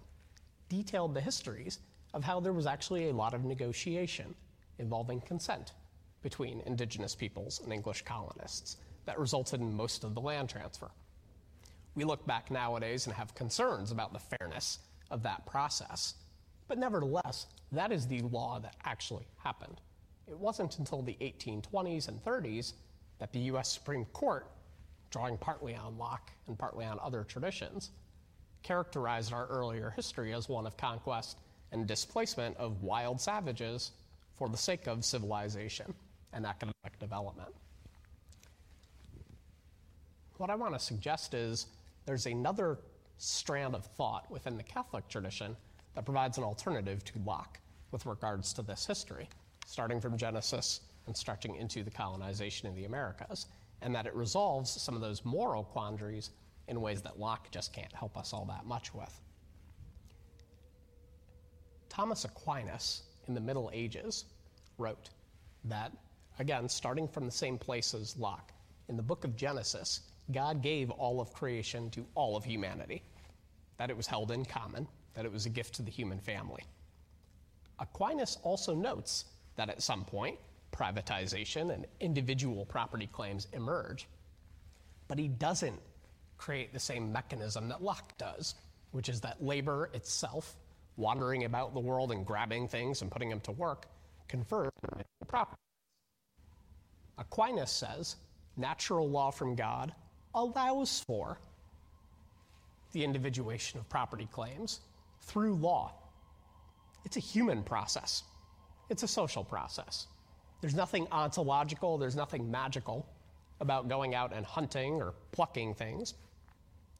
[0.69, 1.79] detailed the histories
[2.15, 4.33] of how there was actually a lot of negotiation
[4.79, 5.73] involving consent
[6.23, 10.89] between indigenous peoples and English colonists that resulted in most of the land transfer.
[11.93, 14.79] We look back nowadays and have concerns about the fairness
[15.11, 16.15] of that process,
[16.67, 19.79] but nevertheless, that is the law that actually happened.
[20.27, 22.73] It wasn't until the 1820s and 30s
[23.19, 24.47] that the US Supreme Court,
[25.09, 27.91] drawing partly on Locke and partly on other traditions,
[28.63, 31.37] characterized our earlier history as one of conquest
[31.71, 33.91] and displacement of wild savages
[34.35, 35.93] for the sake of civilization
[36.33, 37.49] and economic development.
[40.37, 41.67] What I want to suggest is
[42.05, 42.77] there's another
[43.17, 45.55] strand of thought within the Catholic tradition
[45.95, 47.59] that provides an alternative to Locke
[47.91, 49.27] with regards to this history,
[49.65, 53.47] starting from Genesis and stretching into the colonization of the Americas,
[53.81, 56.31] and that it resolves some of those moral quandaries
[56.67, 59.19] in ways that Locke just can't help us all that much with.
[61.89, 64.25] Thomas Aquinas in the Middle Ages
[64.77, 65.09] wrote
[65.63, 65.91] that,
[66.39, 68.51] again, starting from the same place as Locke,
[68.89, 73.01] in the book of Genesis, God gave all of creation to all of humanity,
[73.77, 76.63] that it was held in common, that it was a gift to the human family.
[77.79, 80.37] Aquinas also notes that at some point,
[80.71, 84.07] privatization and individual property claims emerge,
[85.07, 85.79] but he doesn't
[86.37, 88.55] create the same mechanism that Locke does,
[88.91, 90.55] which is that labor itself,
[90.97, 93.87] wandering about the world and grabbing things and putting them to work,
[94.27, 94.69] confers
[95.27, 95.57] property.
[97.17, 98.15] Aquinas says
[98.55, 99.93] natural law from God
[100.33, 101.39] allows for
[102.91, 104.79] the individuation of property claims
[105.21, 105.93] through law
[107.05, 108.23] It's a human process,
[108.89, 110.07] it's a social process.
[110.61, 113.07] There's nothing ontological, there's nothing magical
[113.59, 116.13] about going out and hunting or plucking things.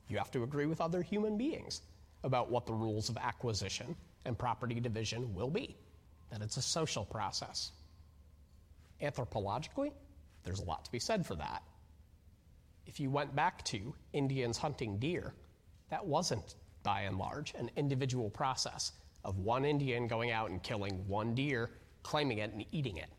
[0.09, 1.81] You have to agree with other human beings
[2.23, 5.77] about what the rules of acquisition and property division will be,
[6.31, 7.71] that it's a social process.
[9.01, 9.91] Anthropologically,
[10.43, 11.61] there's a lot to be said for that.
[12.85, 15.33] If you went back to Indians hunting deer,
[15.89, 18.93] that wasn't, by and large, an individual process
[19.23, 21.69] of one Indian going out and killing one deer,
[22.03, 23.09] claiming it, and eating it.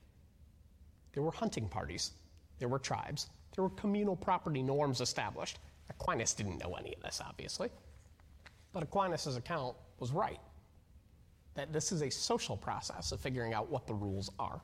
[1.13, 2.13] There were hunting parties,
[2.59, 5.59] there were tribes, there were communal property norms established.
[5.91, 7.71] Aquinas didn't know any of this, obviously.
[8.73, 10.39] But Aquinas' account was right
[11.55, 14.61] that this is a social process of figuring out what the rules are.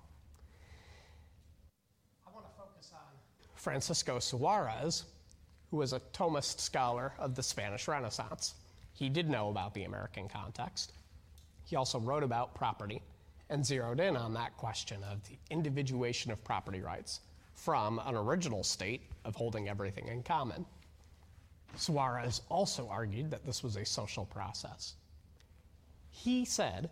[2.24, 3.00] I want to focus on
[3.56, 5.04] Francisco Suarez,
[5.70, 8.54] who was a Thomist scholar of the Spanish Renaissance.
[8.92, 10.92] He did know about the American context.
[11.64, 13.02] He also wrote about property
[13.54, 17.20] and zeroed in on that question of the individuation of property rights
[17.54, 20.66] from an original state of holding everything in common.
[21.76, 24.94] Suarez also argued that this was a social process.
[26.10, 26.90] He said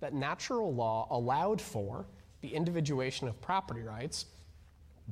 [0.00, 2.06] that natural law allowed for
[2.40, 4.26] the individuation of property rights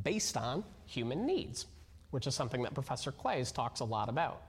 [0.03, 1.67] based on human needs,
[2.11, 4.43] which is something that Professor Claeys talks a lot about.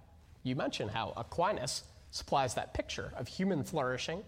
[0.44, 4.24] You mentioned how Aquinas supplies that picture of human flourishing,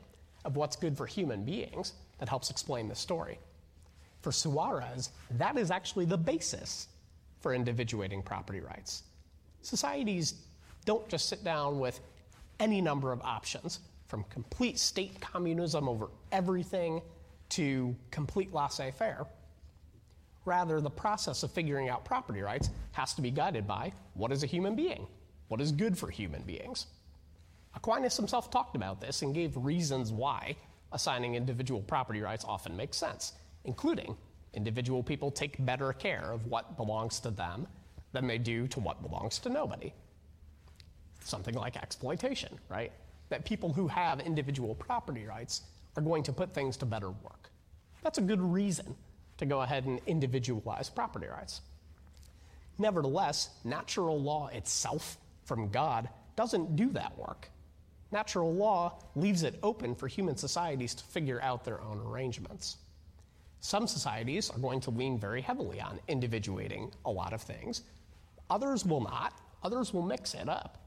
[0.46, 3.40] of what's good for human beings, that helps explain the story.
[4.22, 6.88] For Suarez, that is actually the basis
[7.40, 9.02] for individuating property rights.
[9.64, 10.36] Societies
[10.86, 12.00] don't just sit down with
[12.60, 17.02] any number of options, from complete state communism over everything
[17.50, 19.26] to complete laissez faire.
[20.46, 24.44] Rather, the process of figuring out property rights has to be guided by what is
[24.44, 25.08] a human being?
[25.48, 26.86] What is good for human beings?
[27.74, 30.56] Aquinas himself talked about this and gave reasons why
[30.91, 33.34] assigning individual property rights often makes sense
[33.65, 34.15] including
[34.54, 37.67] individual people take better care of what belongs to them
[38.12, 39.93] than they do to what belongs to nobody.
[41.23, 42.91] Something like exploitation, right?
[43.30, 45.62] That people who have individual property rights
[45.95, 47.49] are going to put things to better work.
[48.04, 48.95] That's a good reason
[49.38, 51.62] to go ahead and individualize property rights.
[52.77, 57.49] Nevertheless, natural law itself from God doesn't do that work.
[58.12, 62.78] Natural law leaves it open for human societies to figure out their own arrangements.
[63.62, 67.84] Some societies are going to lean very heavily on individuating a lot of things.
[68.50, 69.39] Others will not.
[69.63, 70.80] Others will mix it up.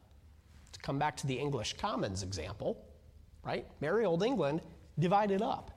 [0.73, 2.85] To come back to the English Commons example,
[3.45, 3.65] right?
[3.81, 4.61] Merry old England
[4.99, 5.71] divided up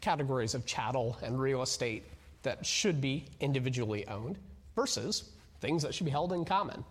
[0.00, 2.04] categories of chattel and real estate
[2.42, 4.36] that should be individually owned
[4.74, 6.84] versus things that should be held in common.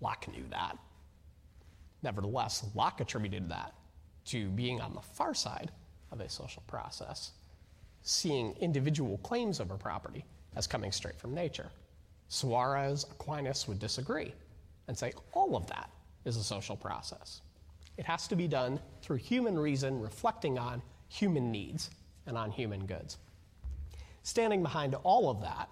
[0.00, 0.76] Locke knew that.
[2.04, 3.72] Nevertheless, Locke attributed that
[4.26, 5.72] to being on the far side
[6.12, 7.32] of a social process
[8.02, 11.70] seeing individual claims over property as coming straight from nature.
[12.28, 14.34] Suarez, Aquinas would disagree
[14.86, 15.88] and say all of that
[16.26, 17.40] is a social process.
[17.96, 21.88] It has to be done through human reason, reflecting on human needs
[22.26, 23.16] and on human goods.
[24.22, 25.70] Standing behind all of that,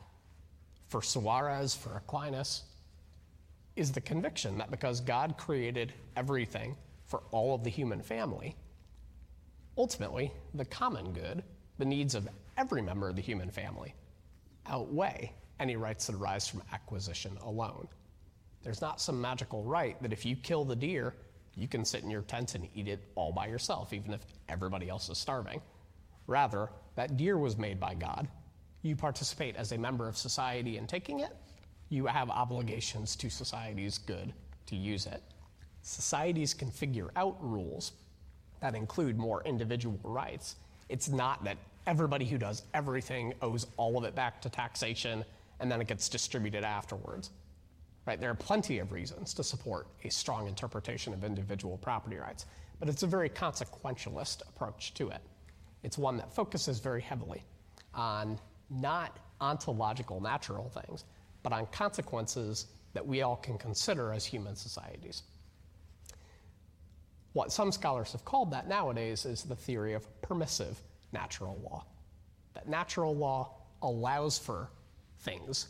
[0.89, 2.63] for Suarez, for Aquinas,
[3.77, 8.57] is the conviction that because God created everything for all of the human family,
[9.77, 11.43] ultimately, the common good
[11.79, 13.95] the needs of every member of the human family
[14.67, 17.89] outweigh any rights that arise from acquisition alone.
[18.63, 21.15] There's not some magical right that if you kill the deer,
[21.57, 24.89] you can sit in your tent and eat it all by yourself, even if everybody
[24.89, 25.61] else is starving.
[26.27, 28.29] Rather, that deer was made by God.
[28.83, 31.37] You participate as a member of society in taking it.
[31.93, 34.33] You have obligations to society's good
[34.67, 35.23] to use it.
[35.83, 37.93] Societies can figure out rules
[38.61, 40.57] that include more individual rights
[40.93, 45.25] it's not that everybody who does everything owes all of it back to taxation
[45.59, 47.31] and then it gets distributed afterwards.
[48.05, 48.21] Right?
[48.21, 52.45] There are plenty of reasons to support a strong interpretation of individual property rights,
[52.79, 55.23] but it's a very consequentialist approach to it.
[55.83, 57.43] It's one that focuses very heavily
[57.95, 61.05] on not ontological natural things,
[61.43, 65.23] but on consequences that we all can consider as human societies.
[67.33, 70.81] What some scholars have called that nowadays is the theory of permissive
[71.13, 71.87] natural law.
[72.55, 74.69] That natural law allows for
[75.21, 75.69] things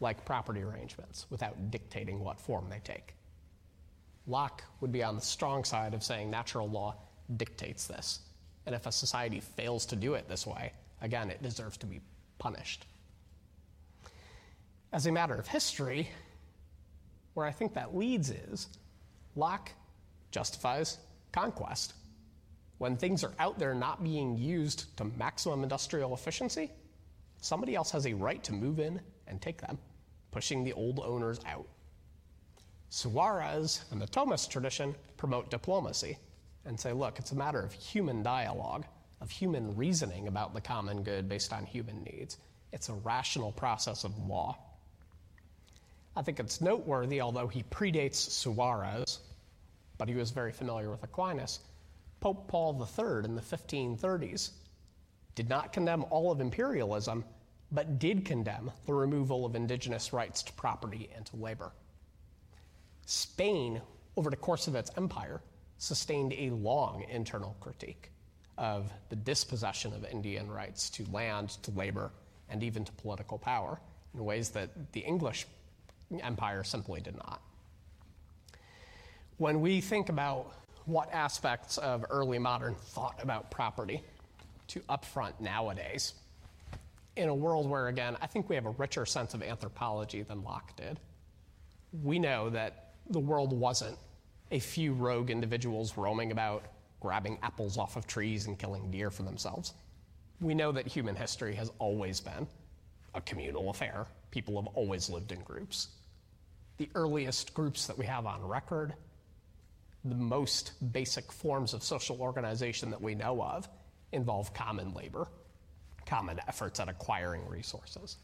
[0.00, 3.14] like property arrangements without dictating what form they take.
[4.26, 6.94] Locke would be on the strong side of saying natural law
[7.36, 8.20] dictates this.
[8.66, 12.00] And if a society fails to do it this way, again, it deserves to be
[12.38, 12.86] punished.
[14.92, 16.08] As a matter of history,
[17.34, 18.68] where I think that leads is
[19.34, 19.70] Locke
[20.30, 20.98] justifies
[21.32, 21.94] conquest.
[22.78, 26.70] when things are out there not being used to maximum industrial efficiency,
[27.40, 29.78] somebody else has a right to move in and take them,
[30.30, 31.66] pushing the old owners out.
[32.90, 36.18] Suarez and the Thomist tradition promote diplomacy
[36.64, 38.84] and say, look, it's a matter of human dialogue,
[39.20, 42.38] of human reasoning about the common good based on human needs.
[42.72, 44.58] It's a rational process of law.
[46.16, 49.20] I think it's noteworthy, although he predates Suarez,
[49.98, 51.60] but he was very familiar with Aquinas.
[52.20, 54.50] Pope Paul III in the 1530s
[55.34, 57.22] did not condemn all of imperialism,
[57.70, 61.72] but did condemn the removal of indigenous rights to property and to labor.
[63.04, 63.82] Spain,
[64.16, 65.42] over the course of its empire,
[65.76, 68.10] sustained a long internal critique
[68.56, 72.10] of the dispossession of Indian rights to land, to labor,
[72.48, 73.78] and even to political power
[74.14, 75.46] in ways that the English
[76.20, 77.40] empire simply did not.
[79.38, 80.52] When we think about
[80.86, 84.02] what aspects of early modern thought about property
[84.68, 86.14] to upfront nowadays,
[87.16, 90.44] in a world where, again, I think we have a richer sense of anthropology than
[90.44, 91.00] Locke did,
[92.02, 93.96] we know that the world wasn't
[94.50, 96.64] a few rogue individuals roaming about,
[97.00, 99.74] grabbing apples off of trees and killing deer for themselves.
[100.40, 102.46] We know that human history has always been
[103.14, 104.06] a communal affair.
[104.30, 105.88] People have always lived in groups.
[106.78, 108.94] The earliest groups that we have on record,
[110.04, 113.68] the most basic forms of social organization that we know of,
[114.12, 115.26] involve common labor,
[116.04, 118.16] common efforts at acquiring resources.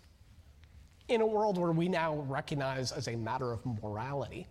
[1.08, 4.46] In a world where we now recognize as a matter of morality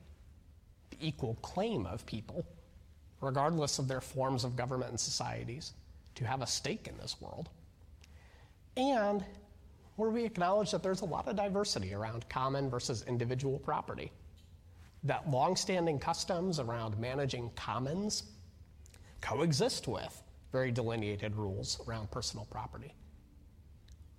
[0.90, 2.46] the equal claim of people,
[3.22, 5.74] regardless of their forms of government and societies,
[6.16, 7.50] to have a stake in this world.
[8.76, 9.24] And
[10.02, 14.12] where we acknowledge that there's a lot of diversity around common versus individual property.
[15.04, 18.24] That longstanding customs around managing commons
[19.22, 22.96] coexist with very delineated rules around personal property.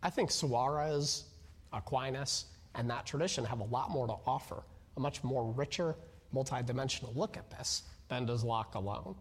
[0.04, 1.24] I think Suarez,
[1.72, 2.44] Aquinas,
[2.76, 4.62] and that tradition have a lot more to offer,
[4.96, 5.96] a much more richer,
[6.32, 9.16] multidimensional look at this than does Locke alone.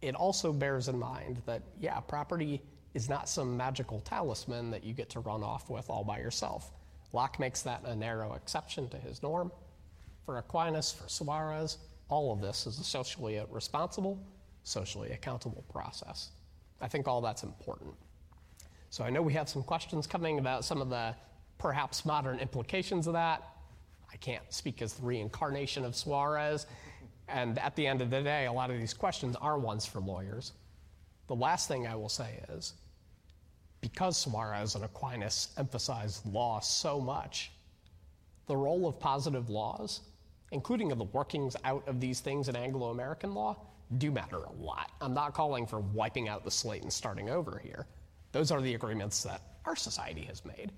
[0.00, 2.62] It also bears in mind that, yeah, property
[2.94, 6.72] is not some magical talisman that you get to run off with all by yourself.
[7.12, 9.50] Locke makes that a narrow exception to his norm.
[10.24, 11.78] For Aquinas, for Suarez,
[12.08, 14.18] all of this is a socially responsible,
[14.64, 16.30] socially accountable process.
[16.80, 17.94] I think all that's important.
[18.90, 21.14] So I know we have some questions coming about some of the
[21.58, 23.42] perhaps modern implications of that.
[24.10, 26.66] I can't speak as the reincarnation of Suarez.
[27.28, 30.00] And at the end of the day, a lot of these questions are ones for
[30.00, 30.52] lawyers.
[31.28, 32.74] The last thing I will say is
[33.80, 37.52] because Suarez and Aquinas emphasize law so much,
[38.46, 40.00] the role of positive laws,
[40.50, 43.56] including of the workings out of these things in Anglo American law,
[43.98, 44.90] do matter a lot.
[45.00, 47.86] I'm not calling for wiping out the slate and starting over here.
[48.32, 50.72] Those are the agreements that our society has made.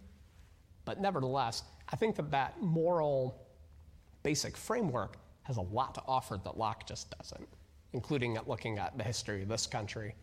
[0.85, 3.47] But nevertheless, I think that that moral
[4.23, 7.49] basic framework has a lot to offer that Locke just doesn't,
[7.93, 10.15] including at looking at the history of this country,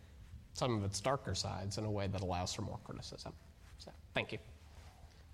[0.58, 3.32] some of its darker sides, in a way that allows for more criticism.
[3.78, 4.38] So, thank you.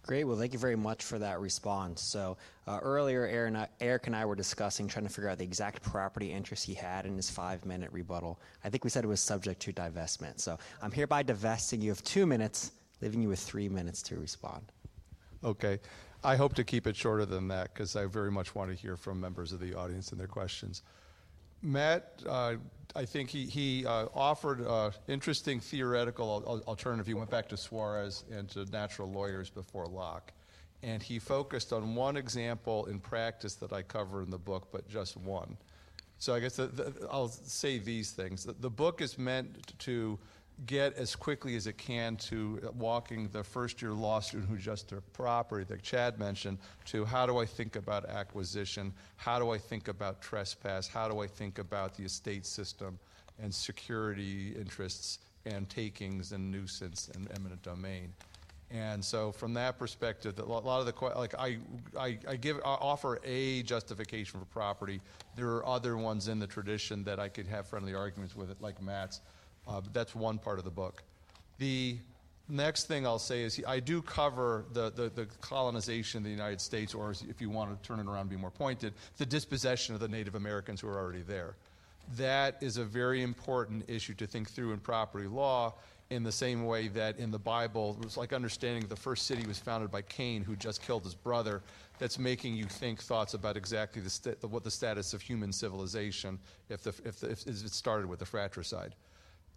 [0.06, 0.24] Great.
[0.24, 2.02] Well, thank you very much for that response.
[2.02, 5.82] So uh, earlier, Aaron, Eric and I were discussing trying to figure out the exact
[5.82, 8.38] property interest he had in his five-minute rebuttal.
[8.62, 10.40] I think we said it was subject to divestment.
[10.40, 14.72] So I'm hereby divesting you of two minutes, leaving you with three minutes to respond.
[15.42, 15.80] Okay.
[16.22, 18.98] I hope to keep it shorter than that because I very much want to hear
[18.98, 20.82] from members of the audience and their questions.
[21.64, 22.56] Matt, uh,
[22.94, 27.06] I think he, he uh, offered uh, interesting theoretical alternative.
[27.06, 30.32] He went back to Suarez and to natural lawyers before Locke.
[30.82, 34.86] And he focused on one example in practice that I cover in the book, but
[34.88, 35.56] just one.
[36.18, 38.44] So I guess the, the, I'll say these things.
[38.44, 40.18] The, the book is meant to
[40.66, 44.88] get as quickly as it can to walking the first year law student who just
[44.88, 48.92] took property that Chad mentioned to how do I think about acquisition?
[49.16, 50.86] How do I think about trespass?
[50.86, 52.98] How do I think about the estate system
[53.42, 58.12] and security interests and takings and nuisance and eminent domain?
[58.70, 61.58] And so, from that perspective, a lot of the like I,
[61.98, 65.00] I, I give I offer a justification for property.
[65.36, 68.60] There are other ones in the tradition that I could have friendly arguments with, it,
[68.60, 69.20] like Matt's.
[69.66, 71.02] Uh, that's one part of the book.
[71.58, 71.96] The
[72.48, 76.60] next thing I'll say is I do cover the, the, the, colonization of the United
[76.60, 79.94] States, or if you want to turn it around and be more pointed, the dispossession
[79.94, 81.56] of the Native Americans who are already there.
[82.16, 85.74] That is a very important issue to think through in property law.
[86.10, 89.46] in the same way that in the Bible, it was like understanding the first city
[89.46, 91.62] was founded by Cain, who just killed his brother.
[91.98, 96.38] That's making you think thoughts about exactly the what the status of human civilization
[96.68, 98.94] if, the, if, the, if it started with the fratricide.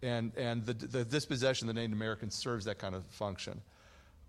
[0.02, 3.60] And, and the, the dispossession of the Native Americans serves that kind of function.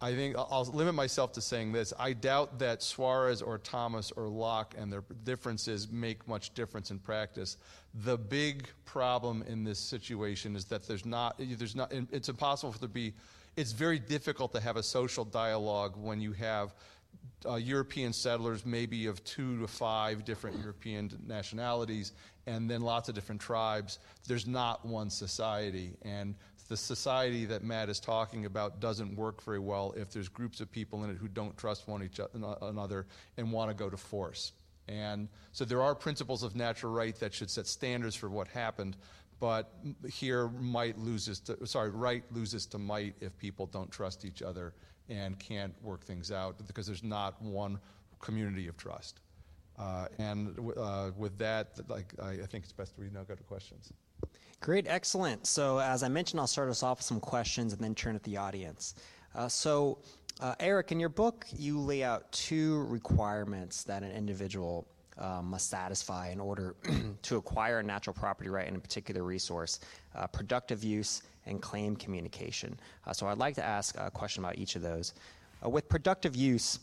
[0.02, 1.94] I think I'll limit myself to saying this.
[2.00, 7.00] I doubt that Suarez or Thomas or Locke and their differences make much difference in
[7.00, 7.58] practice.
[8.06, 12.80] The big problem in this situation is that there's not, there's not, it's impossible for
[12.80, 13.14] there to be,
[13.58, 16.74] it's very difficult to have a social dialogue when you have
[17.46, 22.14] uh, European settlers, maybe of two to five different European nationalities,
[22.48, 24.00] and then lots of different tribes.
[24.28, 25.94] There's not one society.
[26.02, 26.36] And
[26.68, 30.72] the society that Matt is talking about doesn't work very well if there's groups of
[30.72, 32.20] people in it who don't trust one each
[32.62, 33.08] another
[33.38, 34.54] and want to go to force.
[34.88, 38.98] And so there are principles of natural right that should set standards for what happened,
[39.40, 39.72] but
[40.08, 44.74] here might loses to, sorry, right loses to might if people don't trust each other
[45.10, 47.80] and can't work things out because there's not one
[48.20, 49.22] community of trust.
[49.78, 53.44] Uh, and uh, with that, like, I, I think it's best we now go to
[53.44, 53.94] questions.
[54.60, 55.48] Great, excellent.
[55.48, 58.24] So, as I mentioned, I'll start us off with some questions and then turn to
[58.24, 58.96] the audience.
[59.34, 60.00] Uh, so,
[60.42, 64.86] uh, Eric, in your book, you lay out two requirements that an individual
[65.18, 66.76] uh, must satisfy in order
[67.22, 69.80] to acquire a natural property right in a particular resource
[70.16, 72.80] uh, productive use and claim communication.
[73.06, 75.14] Uh, so, I'd like to ask a question about each of those.
[75.66, 76.80] Uh, with productive use,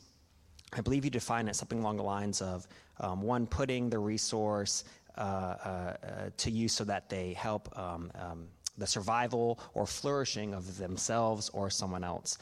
[0.73, 2.67] I believe you define it something along the lines of
[3.01, 4.85] um, one, putting the resource
[5.17, 5.95] uh, uh,
[6.37, 11.71] to use so that they help um, um, the survival or flourishing of themselves or
[11.71, 12.39] someone else.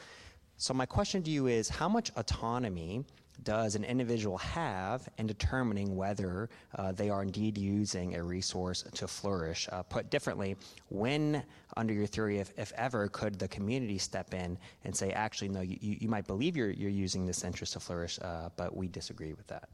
[0.57, 3.05] So, my question to you is how much autonomy
[3.43, 9.07] does an individual have in determining whether uh, they are indeed using a resource to
[9.07, 9.67] flourish?
[9.71, 10.55] Uh, put differently,
[10.89, 11.43] when,
[11.77, 15.61] under your theory, if, if, ever, could the community step in and say, actually, no,
[15.61, 19.33] you, you might believe you're, you're using this interest to flourish, uh, but we disagree
[19.33, 19.69] with that?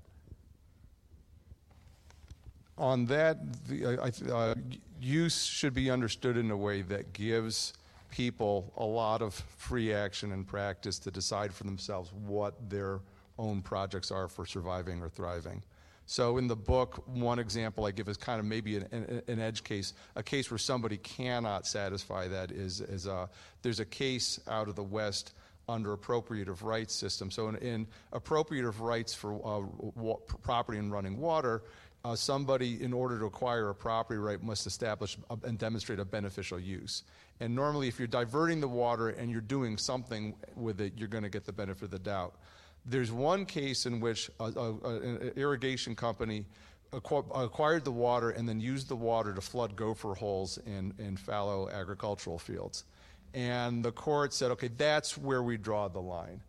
[2.81, 3.37] on that,
[3.67, 4.01] the,
[4.33, 4.55] uh,
[4.99, 7.73] use should be understood in a way that gives
[8.09, 12.99] people a lot of free action and practice to decide for themselves what their
[13.41, 15.63] own projects are for surviving or thriving.
[16.05, 19.39] So in the book, one example I give is kind of maybe an, an, an
[19.39, 19.93] edge case.
[20.15, 23.27] A case where somebody cannot satisfy that is, is uh,
[23.61, 25.33] there's a case out of the West
[25.69, 27.31] under appropriative rights system.
[27.31, 31.63] So in, in appropriative rights for uh, property and running water,
[32.03, 36.05] uh, somebody, in order to acquire a property right, must establish a, and demonstrate a
[36.05, 37.03] beneficial use.
[37.39, 41.23] And normally, if you're diverting the water and you're doing something with it, you're going
[41.23, 42.35] to get the benefit of the doubt.
[42.85, 46.45] There's one case in which a, a, an irrigation company
[46.93, 51.69] acquired the water and then used the water to flood gopher holes in, in fallow
[51.69, 52.83] agricultural fields.
[53.33, 56.41] And the court said, okay, that's where we draw the line.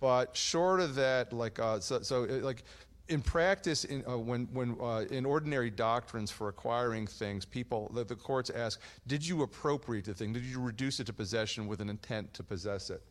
[0.00, 2.64] But short of that, like, uh, so, so, like,
[3.08, 8.04] in practice, in, uh, when, when uh, in ordinary doctrines for acquiring things, people, the,
[8.04, 10.32] the, courts ask, did you appropriate the thing?
[10.32, 13.02] Did you reduce it to possession with an intent to possess it?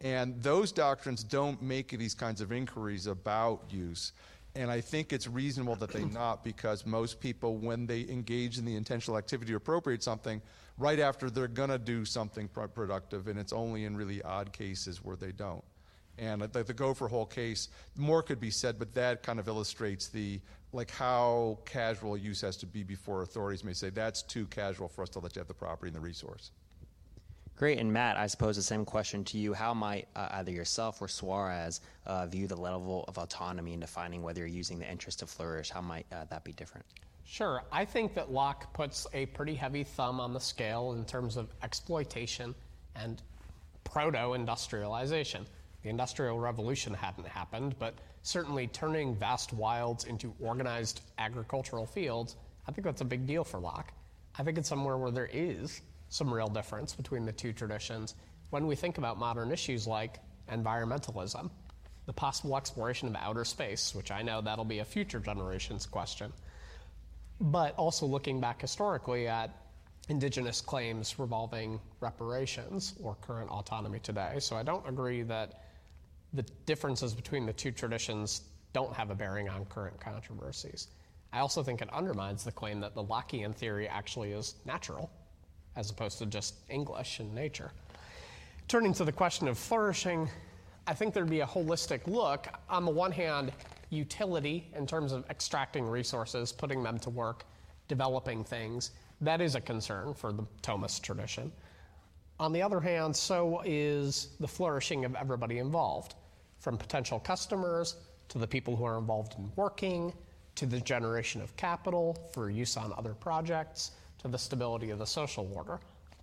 [0.00, 4.12] And those doctrines don't make these kinds of inquiries about use.
[4.56, 8.64] And I think it's reasonable that they not, because most people, when they engage in
[8.64, 10.42] the intentional activity to appropriate something,
[10.78, 15.04] right after they're going to do something productive, and it's only in really odd cases
[15.04, 15.62] where they don't.
[16.18, 20.08] And the, the gopher hole case, more could be said, but that kind of illustrates
[20.08, 20.40] the
[20.72, 25.02] like how casual use has to be before authorities may say that's too casual for
[25.02, 26.52] us to let you have the property and the resource.
[27.60, 27.78] Great.
[27.78, 29.52] And Matt, I suppose the same question to you.
[29.52, 34.22] How might uh, either yourself or Suarez uh, view the level of autonomy in defining
[34.22, 35.68] whether you're using the interest to flourish?
[35.68, 36.86] How might uh, that be different?
[37.26, 37.62] Sure.
[37.70, 41.52] I think that Locke puts a pretty heavy thumb on the scale in terms of
[41.62, 42.54] exploitation
[42.96, 43.20] and
[43.84, 45.44] proto industrialization.
[45.82, 47.92] The Industrial Revolution hadn't happened, but
[48.22, 52.36] certainly turning vast wilds into organized agricultural fields,
[52.66, 53.92] I think that's a big deal for Locke.
[54.38, 58.14] I think it's somewhere where there is some real difference between the two traditions
[58.50, 60.18] when we think about modern issues like
[60.50, 61.50] environmentalism,
[62.06, 66.32] the possible exploration of outer space, which I know that'll be a future generation's question,
[67.40, 69.50] but also looking back historically at
[70.08, 74.36] indigenous claims revolving reparations or current autonomy today.
[74.40, 75.62] So I don't agree that
[76.32, 78.42] the differences between the two traditions
[78.72, 80.88] don't have a bearing on current controversies.
[81.32, 85.10] I also think it undermines the claim that the Lockean theory actually is natural,
[85.76, 87.70] as opposed to just English and nature.
[88.68, 90.28] Turning to the question of flourishing,
[90.86, 92.48] I think there'd be a holistic look.
[92.68, 93.52] On the one hand,
[93.90, 97.44] utility in terms of extracting resources, putting them to work,
[97.88, 98.92] developing things.
[99.20, 101.52] That is a concern for the Thomist tradition.
[102.38, 106.14] On the other hand, so is the flourishing of everybody involved,
[106.58, 107.96] from potential customers
[108.28, 110.12] to the people who are involved in working,
[110.54, 115.06] to the generation of capital for use on other projects, to the stability of the
[115.06, 115.78] social order.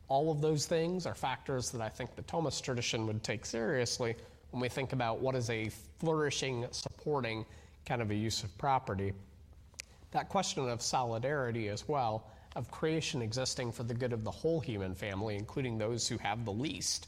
[0.07, 4.15] All of those things are factors that I think the Thomist tradition would take seriously
[4.51, 5.69] when we think about what is a
[5.99, 7.45] flourishing, supporting
[7.85, 9.13] kind of a use of property.
[10.11, 14.59] That question of solidarity as well, of creation existing for the good of the whole
[14.59, 17.07] human family, including those who have the least,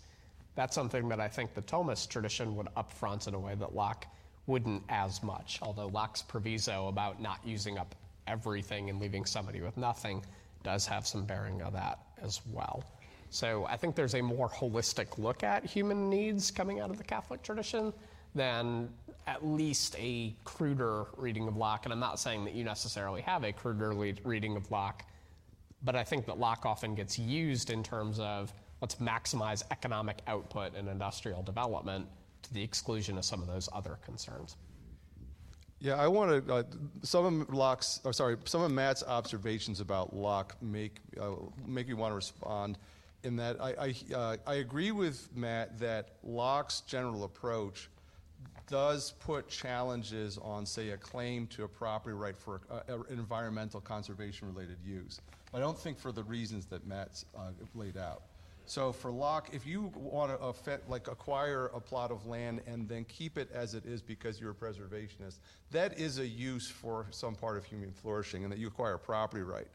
[0.56, 4.06] that's something that I think the Thomist tradition would upfront in a way that Locke
[4.46, 5.60] wouldn't as much.
[5.62, 7.96] Although Locke's proviso about not using up
[8.28, 10.22] everything and leaving somebody with nothing
[10.64, 12.84] does have some bearing of that as well.
[13.30, 17.03] So I think there's a more holistic look at human needs coming out of the
[17.03, 17.93] Catholic tradition
[18.34, 18.89] than
[19.28, 21.86] at least a cruder reading of Locke.
[21.86, 23.93] And I'm not saying that you necessarily have a cruder
[24.24, 25.03] reading of Locke,
[25.84, 28.51] but I think that Locke often gets used in terms of
[28.82, 32.07] let's maximize economic output and industrial development
[32.41, 34.55] to the exclusion of some of those other concerns.
[35.82, 36.54] Yeah, I want to.
[36.54, 36.64] Uh,
[37.04, 41.32] some of Locke's, or sorry, some of Matt's observations about Locke make uh,
[41.66, 42.78] make me want to respond.
[43.24, 47.90] In that, I I, uh, I agree with Matt that Locke's general approach
[48.68, 54.48] does put challenges on, say, a claim to a property right for an environmental conservation
[54.48, 55.20] related use.
[55.54, 58.22] I don't think for the reasons that Matt's uh, laid out.
[58.70, 63.04] So for Locke, if you want to like acquire a plot of land and then
[63.06, 65.40] keep it as it is because you're a preservationist,
[65.72, 69.42] that is a use for some part of human flourishing and that you acquire property
[69.42, 69.68] right.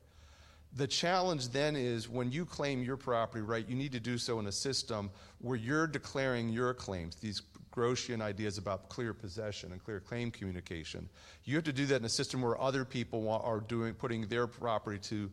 [0.77, 4.39] The challenge then is when you claim your property right, you need to do so
[4.39, 7.43] in a system where you're declaring your claims, these
[7.75, 11.09] Grotian ideas about clear possession and clear claim communication.
[11.43, 14.47] You have to do that in a system where other people are doing, putting their
[14.47, 15.29] property to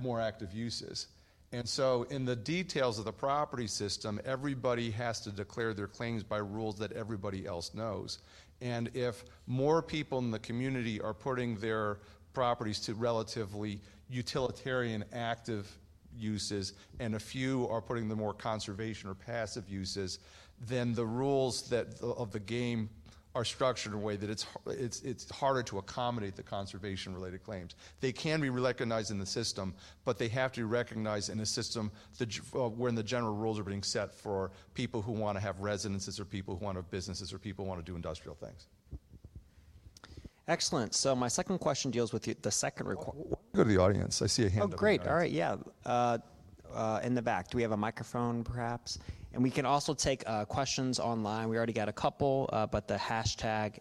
[0.00, 1.08] more active uses.
[1.54, 6.24] And so, in the details of the property system, everybody has to declare their claims
[6.24, 8.18] by rules that everybody else knows.
[8.60, 11.98] And if more people in the community are putting their
[12.32, 13.80] properties to relatively
[14.10, 15.70] utilitarian active
[16.18, 20.18] uses, and a few are putting the more conservation or passive uses,
[20.66, 22.90] then the rules that, of the game
[23.34, 27.42] are structured in a way that it's, it's, it's harder to accommodate the conservation related
[27.42, 27.74] claims.
[28.00, 29.74] They can be recognized in the system,
[30.04, 33.58] but they have to be recognized in a system that, uh, when the general rules
[33.58, 36.82] are being set for people who want to have residences or people who want to
[36.82, 38.68] have businesses or people who want to do industrial things.
[40.46, 40.94] Excellent.
[40.94, 43.34] So my second question deals with the, the second requirement.
[43.54, 44.20] Go to the audience.
[44.20, 44.64] I see a hand.
[44.64, 45.06] Oh, great.
[45.06, 45.30] All right.
[45.30, 45.56] Yeah.
[45.86, 46.18] Uh,
[46.72, 47.50] uh, in the back.
[47.50, 48.98] Do we have a microphone, perhaps?
[49.32, 51.48] And we can also take uh, questions online.
[51.48, 53.78] We already got a couple, uh, but the hashtag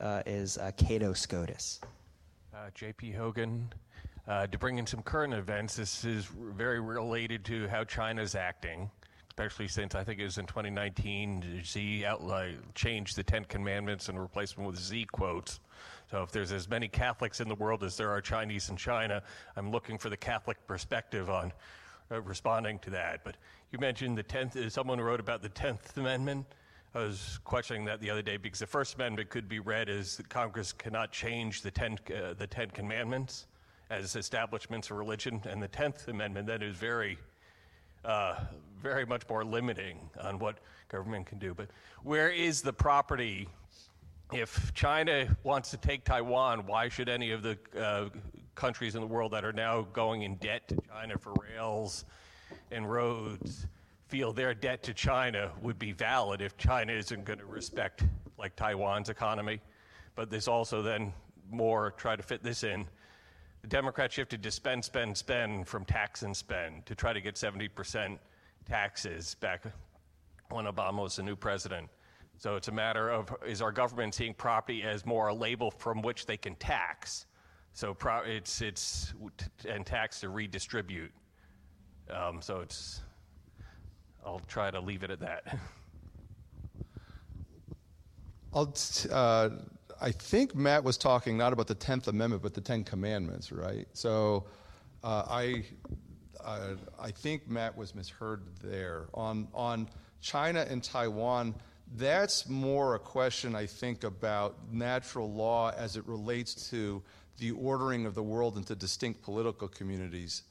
[0.00, 1.80] uh, is uh, Cato SCOTUS.
[2.54, 3.72] Uh, JP Hogan.
[4.28, 8.90] Uh, to bring in some current events, this is very related to how China's acting,
[9.28, 12.04] especially since I think it was in 2019, Xi
[12.74, 15.60] changed the Ten Commandments and replaced them with Xi quotes.
[16.10, 19.22] So if there's as many Catholics in the world as there are Chinese in China,
[19.56, 21.52] I'm looking for the Catholic perspective on
[22.10, 23.24] uh, responding to that.
[23.24, 23.36] But
[23.70, 26.46] you mentioned the 10th, uh, someone wrote about the 10th Amendment.
[26.94, 30.20] I was questioning that the other day because the First Amendment could be read as
[30.28, 33.46] Congress cannot change the Ten, uh, the ten Commandments
[33.90, 37.16] as establishments of religion, and the Tenth Amendment then is very,
[38.04, 38.40] uh,
[38.82, 40.58] very much more limiting on what
[40.88, 41.54] government can do.
[41.54, 41.68] But
[42.02, 43.48] where is the property?
[44.32, 48.08] If China wants to take Taiwan, why should any of the uh,
[48.54, 52.04] countries in the world that are now going in debt to China for rails
[52.70, 53.66] and roads
[54.08, 58.02] feel their debt to China would be valid if China isn't going to respect
[58.38, 59.60] like Taiwan's economy.
[60.16, 61.12] But there's also then
[61.50, 62.86] more try to fit this in.
[63.62, 67.36] The Democrats shifted to spend, spend, spend from tax and spend to try to get
[67.36, 68.18] 70%
[68.66, 69.64] taxes back
[70.48, 71.88] when Obama was the new president.
[72.38, 76.02] So it's a matter of is our government seeing property as more a label from
[76.02, 77.26] which they can tax
[77.72, 79.14] so pro- it's it's
[79.68, 81.12] and tax to redistribute.
[82.10, 83.00] Um, so it's.
[84.24, 85.58] I'll try to leave it at that.
[88.52, 89.50] I'll t- uh,
[90.00, 93.86] I think Matt was talking not about the Tenth Amendment, but the Ten Commandments, right?
[93.92, 94.46] So
[95.04, 95.64] uh, I,
[96.42, 99.06] uh, I think Matt was misheard there.
[99.14, 99.88] On, on
[100.20, 101.54] China and Taiwan,
[101.96, 107.02] that's more a question, I think, about natural law as it relates to
[107.40, 110.42] the ordering of the world into distinct political communities.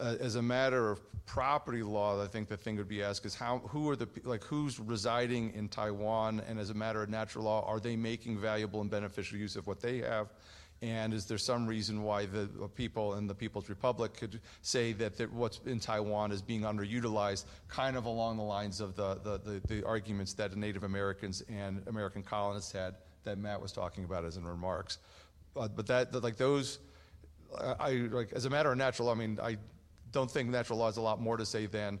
[0.00, 3.34] Uh, as a matter of property law, I think the thing would be asked is
[3.34, 7.44] how, who are the, like, who's residing in Taiwan, and as a matter of natural
[7.44, 10.28] law, are they making valuable and beneficial use of what they have?
[10.80, 15.16] And is there some reason why the people in the People's Republic could say that
[15.16, 19.38] the, what's in Taiwan is being underutilized, kind of along the lines of the, the,
[19.38, 24.24] the, the arguments that Native Americans and American colonists had that Matt was talking about
[24.24, 24.98] as in remarks.
[25.56, 26.78] Uh, but that, like those,
[27.58, 29.56] I, like as a matter of natural I mean, I
[30.12, 31.98] don't think natural law has a lot more to say than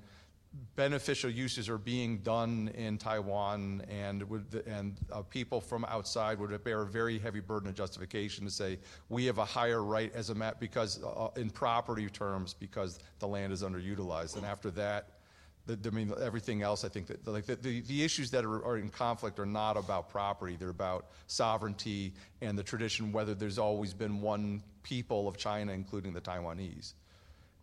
[0.76, 6.64] beneficial uses are being done in Taiwan, and would, and uh, people from outside would
[6.64, 8.78] bear a very heavy burden of justification to say
[9.08, 13.28] we have a higher right as a map because uh, in property terms because the
[13.28, 15.08] land is underutilized, and after that.
[15.68, 16.82] The, I mean, everything else.
[16.82, 19.76] I think that like the, the, the issues that are, are, in conflict are not
[19.76, 20.56] about property.
[20.56, 23.12] They're about sovereignty and the tradition.
[23.12, 26.94] Whether there's always been one people of China, including the Taiwanese.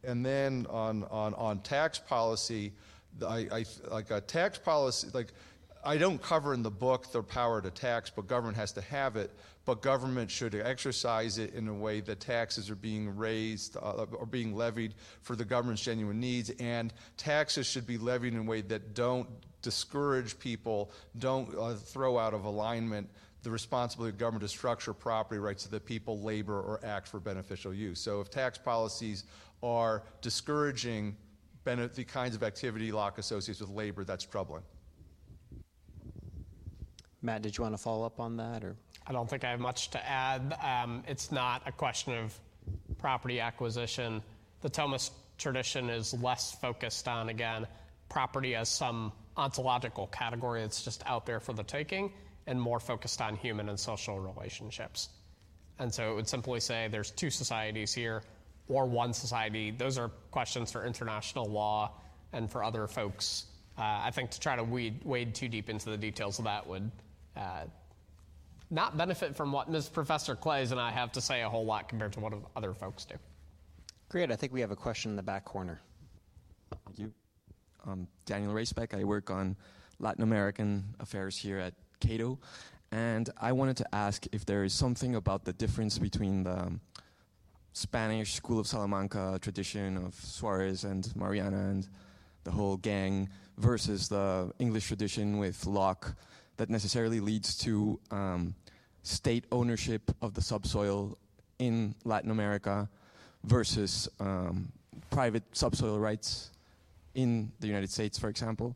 [0.03, 2.74] And then on, on, on tax policy,
[3.26, 5.34] I, I, like a tax policy, like
[5.86, 9.15] I don't cover in the book the power to tax, but government has to have
[9.15, 9.29] it.
[9.65, 14.25] But government should exercise it in a way that taxes are being raised uh, or
[14.25, 18.61] being levied for the government's genuine needs, and taxes should be levied in a way
[18.61, 19.29] that don't
[19.61, 23.07] discourage people, don't uh, throw out of alignment
[23.43, 27.19] the responsibility of government to structure property rights so that people labor or act for
[27.19, 27.99] beneficial use.
[27.99, 29.23] So if tax policies
[29.61, 31.15] are discouraging
[31.63, 34.63] the kinds of activity Locke associates with labor, that's troubling.
[37.26, 38.76] Matt, did you want to follow up on that, or?
[39.07, 40.57] I don't think I have much to add.
[40.63, 42.39] Um, it's not a question of
[42.97, 44.21] property acquisition.
[44.61, 47.67] The Thomist tradition is less focused on, again,
[48.09, 52.11] property as some ontological category that's just out there for the taking,
[52.47, 55.09] and more focused on human and social relationships.
[55.80, 58.23] And so it would simply say there's two societies here
[58.67, 61.91] or one society, those are questions for international law
[62.34, 63.45] and for other folks.
[63.78, 66.65] Uh, I think to try to wade, wade, too deep into the details of that
[66.65, 66.89] would
[67.36, 67.65] uh,
[68.69, 69.89] not benefit from what Ms.
[69.89, 73.05] Professor Claeys and I have to say a whole lot compared to what other folks
[73.05, 73.15] do.
[74.09, 74.31] Great.
[74.31, 75.81] I think we have a question in the back corner.
[76.86, 77.13] Thank you.
[77.86, 78.99] Um, Daniel Raisbeck.
[78.99, 79.55] I work on
[79.99, 82.39] Latin American affairs here at Cato.
[82.91, 86.79] And I wanted to ask if there is something about the difference between the
[87.73, 91.88] Spanish School of Salamanca tradition of Suarez and Mariana and
[92.45, 93.27] the whole gang
[93.57, 96.15] versus the English tradition with Locke
[96.58, 98.56] that necessarily leads to um,
[99.03, 101.18] state ownership of the subsoil
[101.60, 102.89] in Latin America
[103.43, 104.72] versus um,
[105.10, 106.51] private subsoil rights
[107.14, 108.76] in the United States, for example,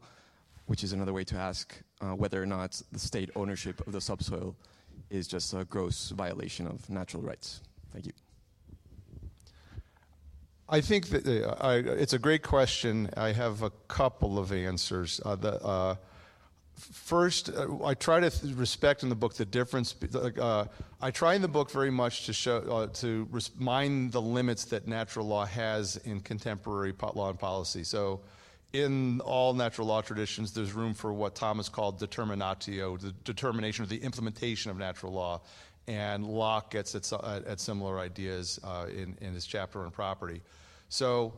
[0.68, 4.02] which is another way to ask uh, whether or not the state ownership of the
[4.02, 4.56] subsoil
[5.10, 7.62] is just a gross violation of natural rights.
[7.92, 8.14] Thank you.
[10.72, 13.10] I think that uh, I, it's a great question.
[13.18, 15.20] I have a couple of answers.
[15.26, 15.96] Uh, the, uh,
[16.80, 19.96] first, uh, I try to respect in the book the difference.
[20.14, 20.66] Uh,
[21.02, 23.28] I try in the book very much to show uh, to
[23.58, 27.84] mind the limits that natural law has in contemporary law and policy.
[27.84, 28.22] So,
[28.72, 33.88] in all natural law traditions, there's room for what Thomas called determinatio, the determination or
[33.88, 35.42] the implementation of natural law
[35.90, 37.12] and Locke gets at,
[37.48, 40.42] at similar ideas uh, in, in his chapter on property.
[40.88, 41.34] So,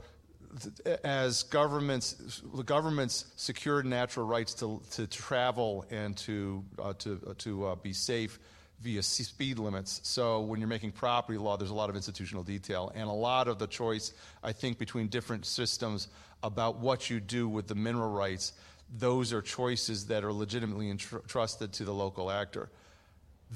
[1.04, 7.34] as governments, the governments secured natural rights to, to travel and to, uh, to, uh,
[7.40, 8.40] to uh, be safe
[8.82, 10.02] via speed limits.
[10.04, 13.48] So, when you're making property law, there's a lot of institutional detail, and a lot
[13.48, 16.08] of the choice, I think, between different systems
[16.44, 18.54] about what you do with the mineral rights.
[18.98, 22.70] Those are choices that are legitimately entrusted to the local actor.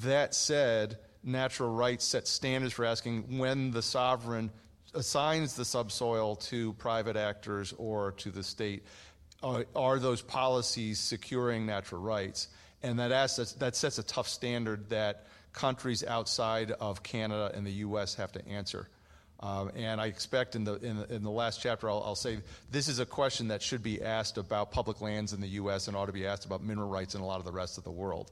[0.03, 4.51] That said, natural rights set standards for asking when the sovereign
[4.95, 8.83] assigns the subsoil to private actors or to the state.
[9.43, 12.47] Uh, are those policies securing natural rights?
[12.81, 17.71] And that, assets, that sets a tough standard that countries outside of Canada and the
[17.71, 18.15] U.S.
[18.15, 18.89] have to answer.
[19.39, 22.39] Um, and I expect in the, in the, in the last chapter, I'll, I'll, say
[22.71, 25.87] this is a question that should be asked about public lands in the U.S.
[25.87, 27.83] and ought to be asked about mineral rights in a lot of the rest of
[27.83, 28.31] the world.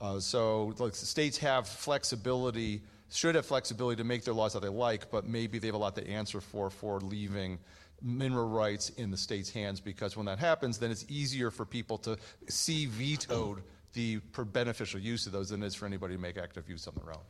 [0.00, 4.68] Uh, so like, states have flexibility, should have flexibility to make their laws how they
[4.68, 7.58] like, but maybe they have a lot to answer for for leaving
[8.02, 11.96] mineral rights in the state's hands because when that happens, then it's easier for people
[11.98, 13.62] to see vetoed
[13.94, 14.20] the
[14.52, 17.14] beneficial use of those than it is for anybody to make active use on their
[17.14, 17.22] own.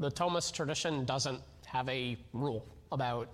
[0.00, 3.28] The Thomist tradition doesn't have a rule about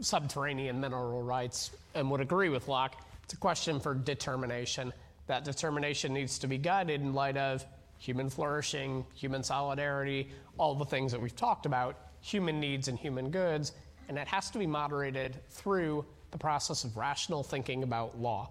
[0.00, 3.02] subterranean mineral rights and would agree with Locke.
[3.24, 4.92] It's a question for determination.
[5.26, 7.64] That determination needs to be guided in light of
[8.02, 10.28] human flourishing, human solidarity,
[10.58, 13.72] all the things that we've talked about, human needs and human goods,
[14.08, 18.50] and it has to be moderated through the process of rational thinking about law.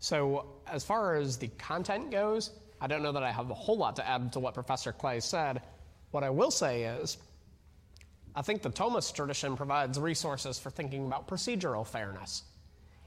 [0.00, 3.76] So, as far as the content goes, I don't know that I have a whole
[3.76, 5.62] lot to add to what Professor Claeys said.
[6.10, 7.18] What I will say is,
[8.34, 12.42] I think the Thomist tradition provides resources for thinking about procedural fairness.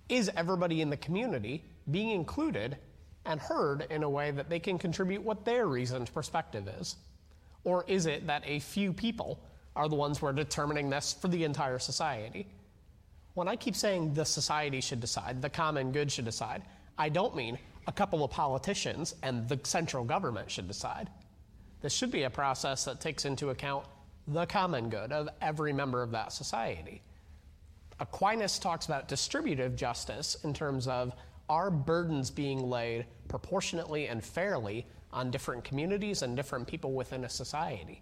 [0.08, 2.78] Is everybody in the community being included
[3.26, 6.96] and heard in a way that they can contribute what their reasoned perspective is?
[7.64, 9.40] Or is it that a few people
[9.76, 12.48] are the ones who are determining this for the entire society?
[13.34, 16.62] When I keep saying the society should decide, the common good should decide,
[16.98, 17.58] I don't mean
[17.88, 21.10] a couple of politicians and the central government should decide.
[21.82, 23.86] This should be a process that takes into account
[24.28, 27.02] the common good of every member of that society.
[28.00, 31.14] Aquinas talks about distributive justice in terms of
[31.50, 37.30] are burdens being laid proportionately and fairly on different communities and different people within a
[37.30, 38.02] society.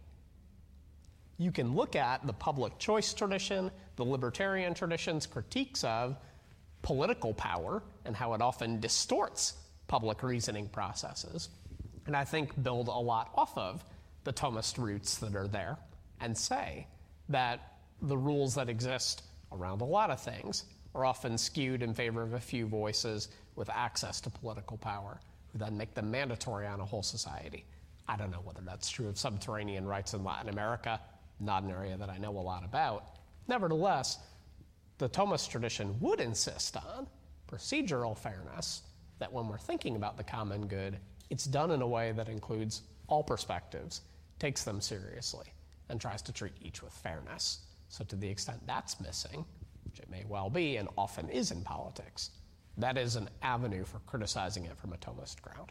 [1.38, 6.18] You can look at the public choice tradition, the libertarian tradition's critiques of
[6.82, 9.54] political power and how it often distorts
[9.88, 11.50] public reasoning processes,
[12.06, 13.84] and I think build a lot off of
[14.24, 15.78] the Thomist roots that are there
[16.20, 16.88] and say
[17.30, 22.22] that the rules that exist around a lot of things are often skewed in favor
[22.22, 25.20] of a few voices with access to political power,
[25.52, 27.66] who then make them mandatory on a whole society.
[28.08, 31.00] I don't know whether that's true of subterranean rights in Latin America,
[31.40, 33.18] not an area that I know a lot about.
[33.48, 34.20] Nevertheless,
[34.98, 37.08] the Thomist tradition would insist on
[37.52, 38.84] procedural fairness,
[39.20, 40.98] that when we're thinking about the common good,
[41.30, 44.02] it's done in a way that includes all perspectives,
[44.40, 45.46] takes them seriously,
[45.90, 47.60] and tries to treat each with fairness.
[47.90, 49.46] So, to the extent that's missing,
[49.92, 52.32] which it may well be and often is in politics,
[52.78, 55.70] that is an avenue for criticizing it from a Thomist ground.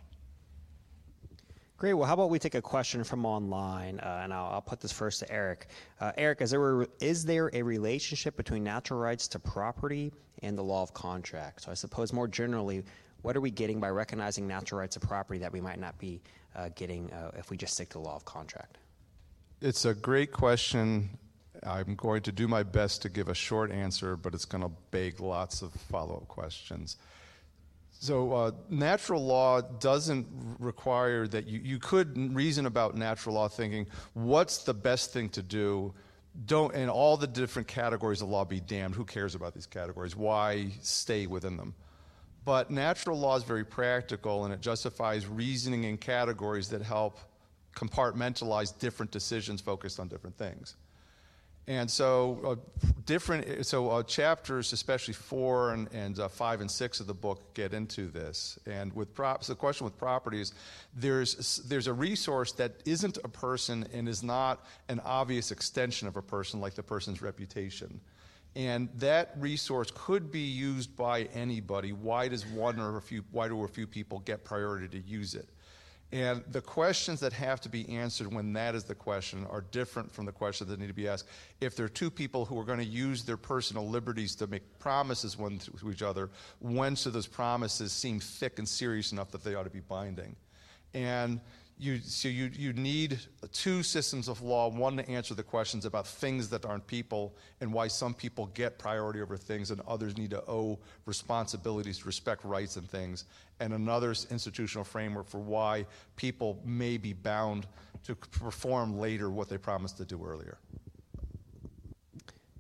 [1.79, 1.95] Great.
[1.95, 4.93] Well, how about we take a question from online, uh, and I'll, I'll, put this
[4.93, 5.68] first to Eric.
[5.99, 10.12] Uh, Eric, is there, a, is there a relationship between natural rights to property
[10.43, 11.62] and the law of contract?
[11.62, 12.85] So, I suppose more generally,
[13.23, 16.21] what are we getting by recognizing natural rights of property that we might not be
[16.55, 18.77] uh, getting uh, if we just stick to the law of contract?
[19.62, 21.09] It's a great question.
[21.66, 24.70] I'm going to do my best to give a short answer, but it's going to
[24.90, 26.96] beg lots of follow up questions.
[27.90, 30.26] So, uh, natural law doesn't
[30.58, 35.42] require that you, you could reason about natural law thinking, what's the best thing to
[35.42, 35.92] do?
[36.46, 38.94] Don't, in all the different categories of law, be damned.
[38.94, 40.16] Who cares about these categories?
[40.16, 41.74] Why stay within them?
[42.44, 47.18] But natural law is very practical and it justifies reasoning in categories that help
[47.76, 50.76] compartmentalize different decisions focused on different things.
[51.66, 57.00] And so, uh, different so uh, chapters, especially four and, and uh, five and six
[57.00, 58.58] of the book, get into this.
[58.66, 60.52] And with prop, so the question with properties,
[60.96, 66.16] there's there's a resource that isn't a person and is not an obvious extension of
[66.16, 68.00] a person, like the person's reputation.
[68.56, 71.92] And that resource could be used by anybody.
[71.92, 75.34] Why does one or a few why do a few people get priority to use
[75.34, 75.48] it?
[76.12, 80.11] And the questions that have to be answered when that is the question are different
[80.11, 81.28] from the questions that need to be asked.
[81.61, 84.78] If there are two people who are going to use their personal liberties to make
[84.80, 89.44] promises one to each other, when should those promises seem thick and serious enough that
[89.44, 90.34] they ought to be binding?
[90.94, 91.40] And
[91.81, 93.18] you, so you, you need
[93.53, 97.72] two systems of law one to answer the questions about things that aren't people and
[97.72, 102.76] why some people get priority over things and others need to owe responsibilities respect rights
[102.76, 103.24] and things
[103.61, 107.66] and another institutional framework for why people may be bound
[108.05, 110.59] to perform later what they promised to do earlier.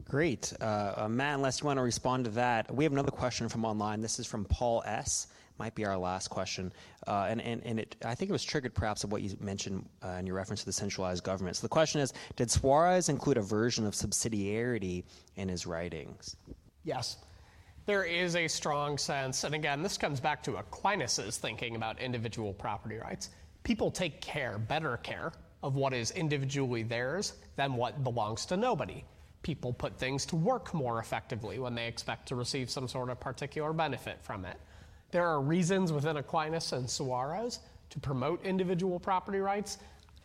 [0.06, 0.52] Great.
[0.60, 3.66] Uh, uh, matt unless you want to respond to that we have another question from
[3.66, 4.00] online.
[4.00, 5.26] This is from paul s
[5.60, 6.72] might be our last question.
[7.06, 9.88] Uh, and and, and it, I think it was triggered perhaps of what you mentioned
[10.02, 11.56] uh, in your reference to the centralized government.
[11.56, 15.04] So the question is Did Suarez include a version of subsidiarity
[15.36, 16.36] in his writings?
[16.82, 17.18] Yes.
[17.86, 22.52] There is a strong sense, and again, this comes back to Aquinas' thinking about individual
[22.52, 23.30] property rights.
[23.62, 25.32] People take care, better care,
[25.62, 29.04] of what is individually theirs than what belongs to nobody.
[29.42, 33.18] People put things to work more effectively when they expect to receive some sort of
[33.18, 34.56] particular benefit from it.
[35.10, 39.78] There are reasons within Aquinas and Suarez to promote individual property rights.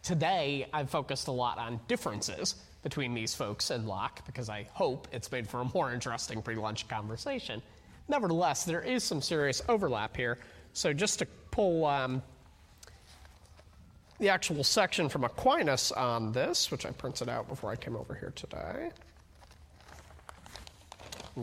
[0.04, 5.08] Today, I've focused a lot on differences between these folks and Locke because I hope
[5.12, 7.62] it's made for a more interesting pre lunch conversation.
[8.08, 10.38] Nevertheless, there is some serious overlap here.
[10.74, 12.22] So, just to pull um,
[14.20, 18.14] the actual section from Aquinas on this, which I printed out before I came over
[18.14, 18.92] here today.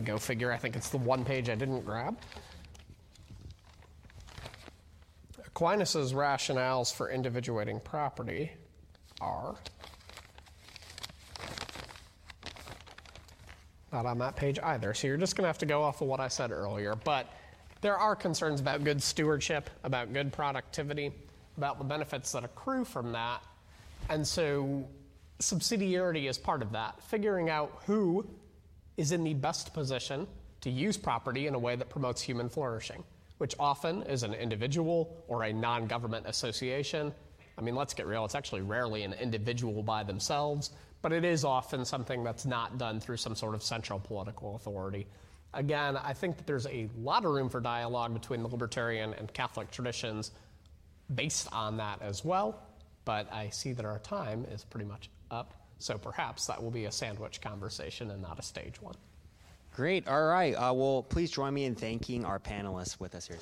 [0.04, 2.16] Go figure, I think it's the one page I didn't grab.
[5.54, 8.52] Aquinas' rationales for individuating property
[9.20, 9.54] are
[13.92, 14.94] not on that page either.
[14.94, 16.94] So you're just going to have to go off of what I said earlier.
[16.96, 17.28] But
[17.82, 21.12] there are concerns about good stewardship, about good productivity,
[21.58, 23.42] about the benefits that accrue from that.
[24.08, 24.88] And so
[25.38, 28.26] subsidiarity is part of that, figuring out who
[28.96, 30.26] is in the best position
[30.62, 33.04] to use property in a way that promotes human flourishing,
[33.42, 37.12] which often is an individual or a non government association.
[37.58, 40.70] I mean, let's get real, it's actually rarely an individual by themselves,
[41.02, 45.08] but it is often something that's not done through some sort of central political authority.
[45.54, 49.34] Again, I think that there's a lot of room for dialogue between the libertarian and
[49.34, 50.30] Catholic traditions
[51.12, 52.62] based on that as well,
[53.04, 56.84] but I see that our time is pretty much up, so perhaps that will be
[56.84, 58.94] a sandwich conversation and not a stage one.
[59.74, 60.06] Great.
[60.06, 60.52] All right.
[60.54, 63.38] Uh, well, please join me in thanking our panelists with us here.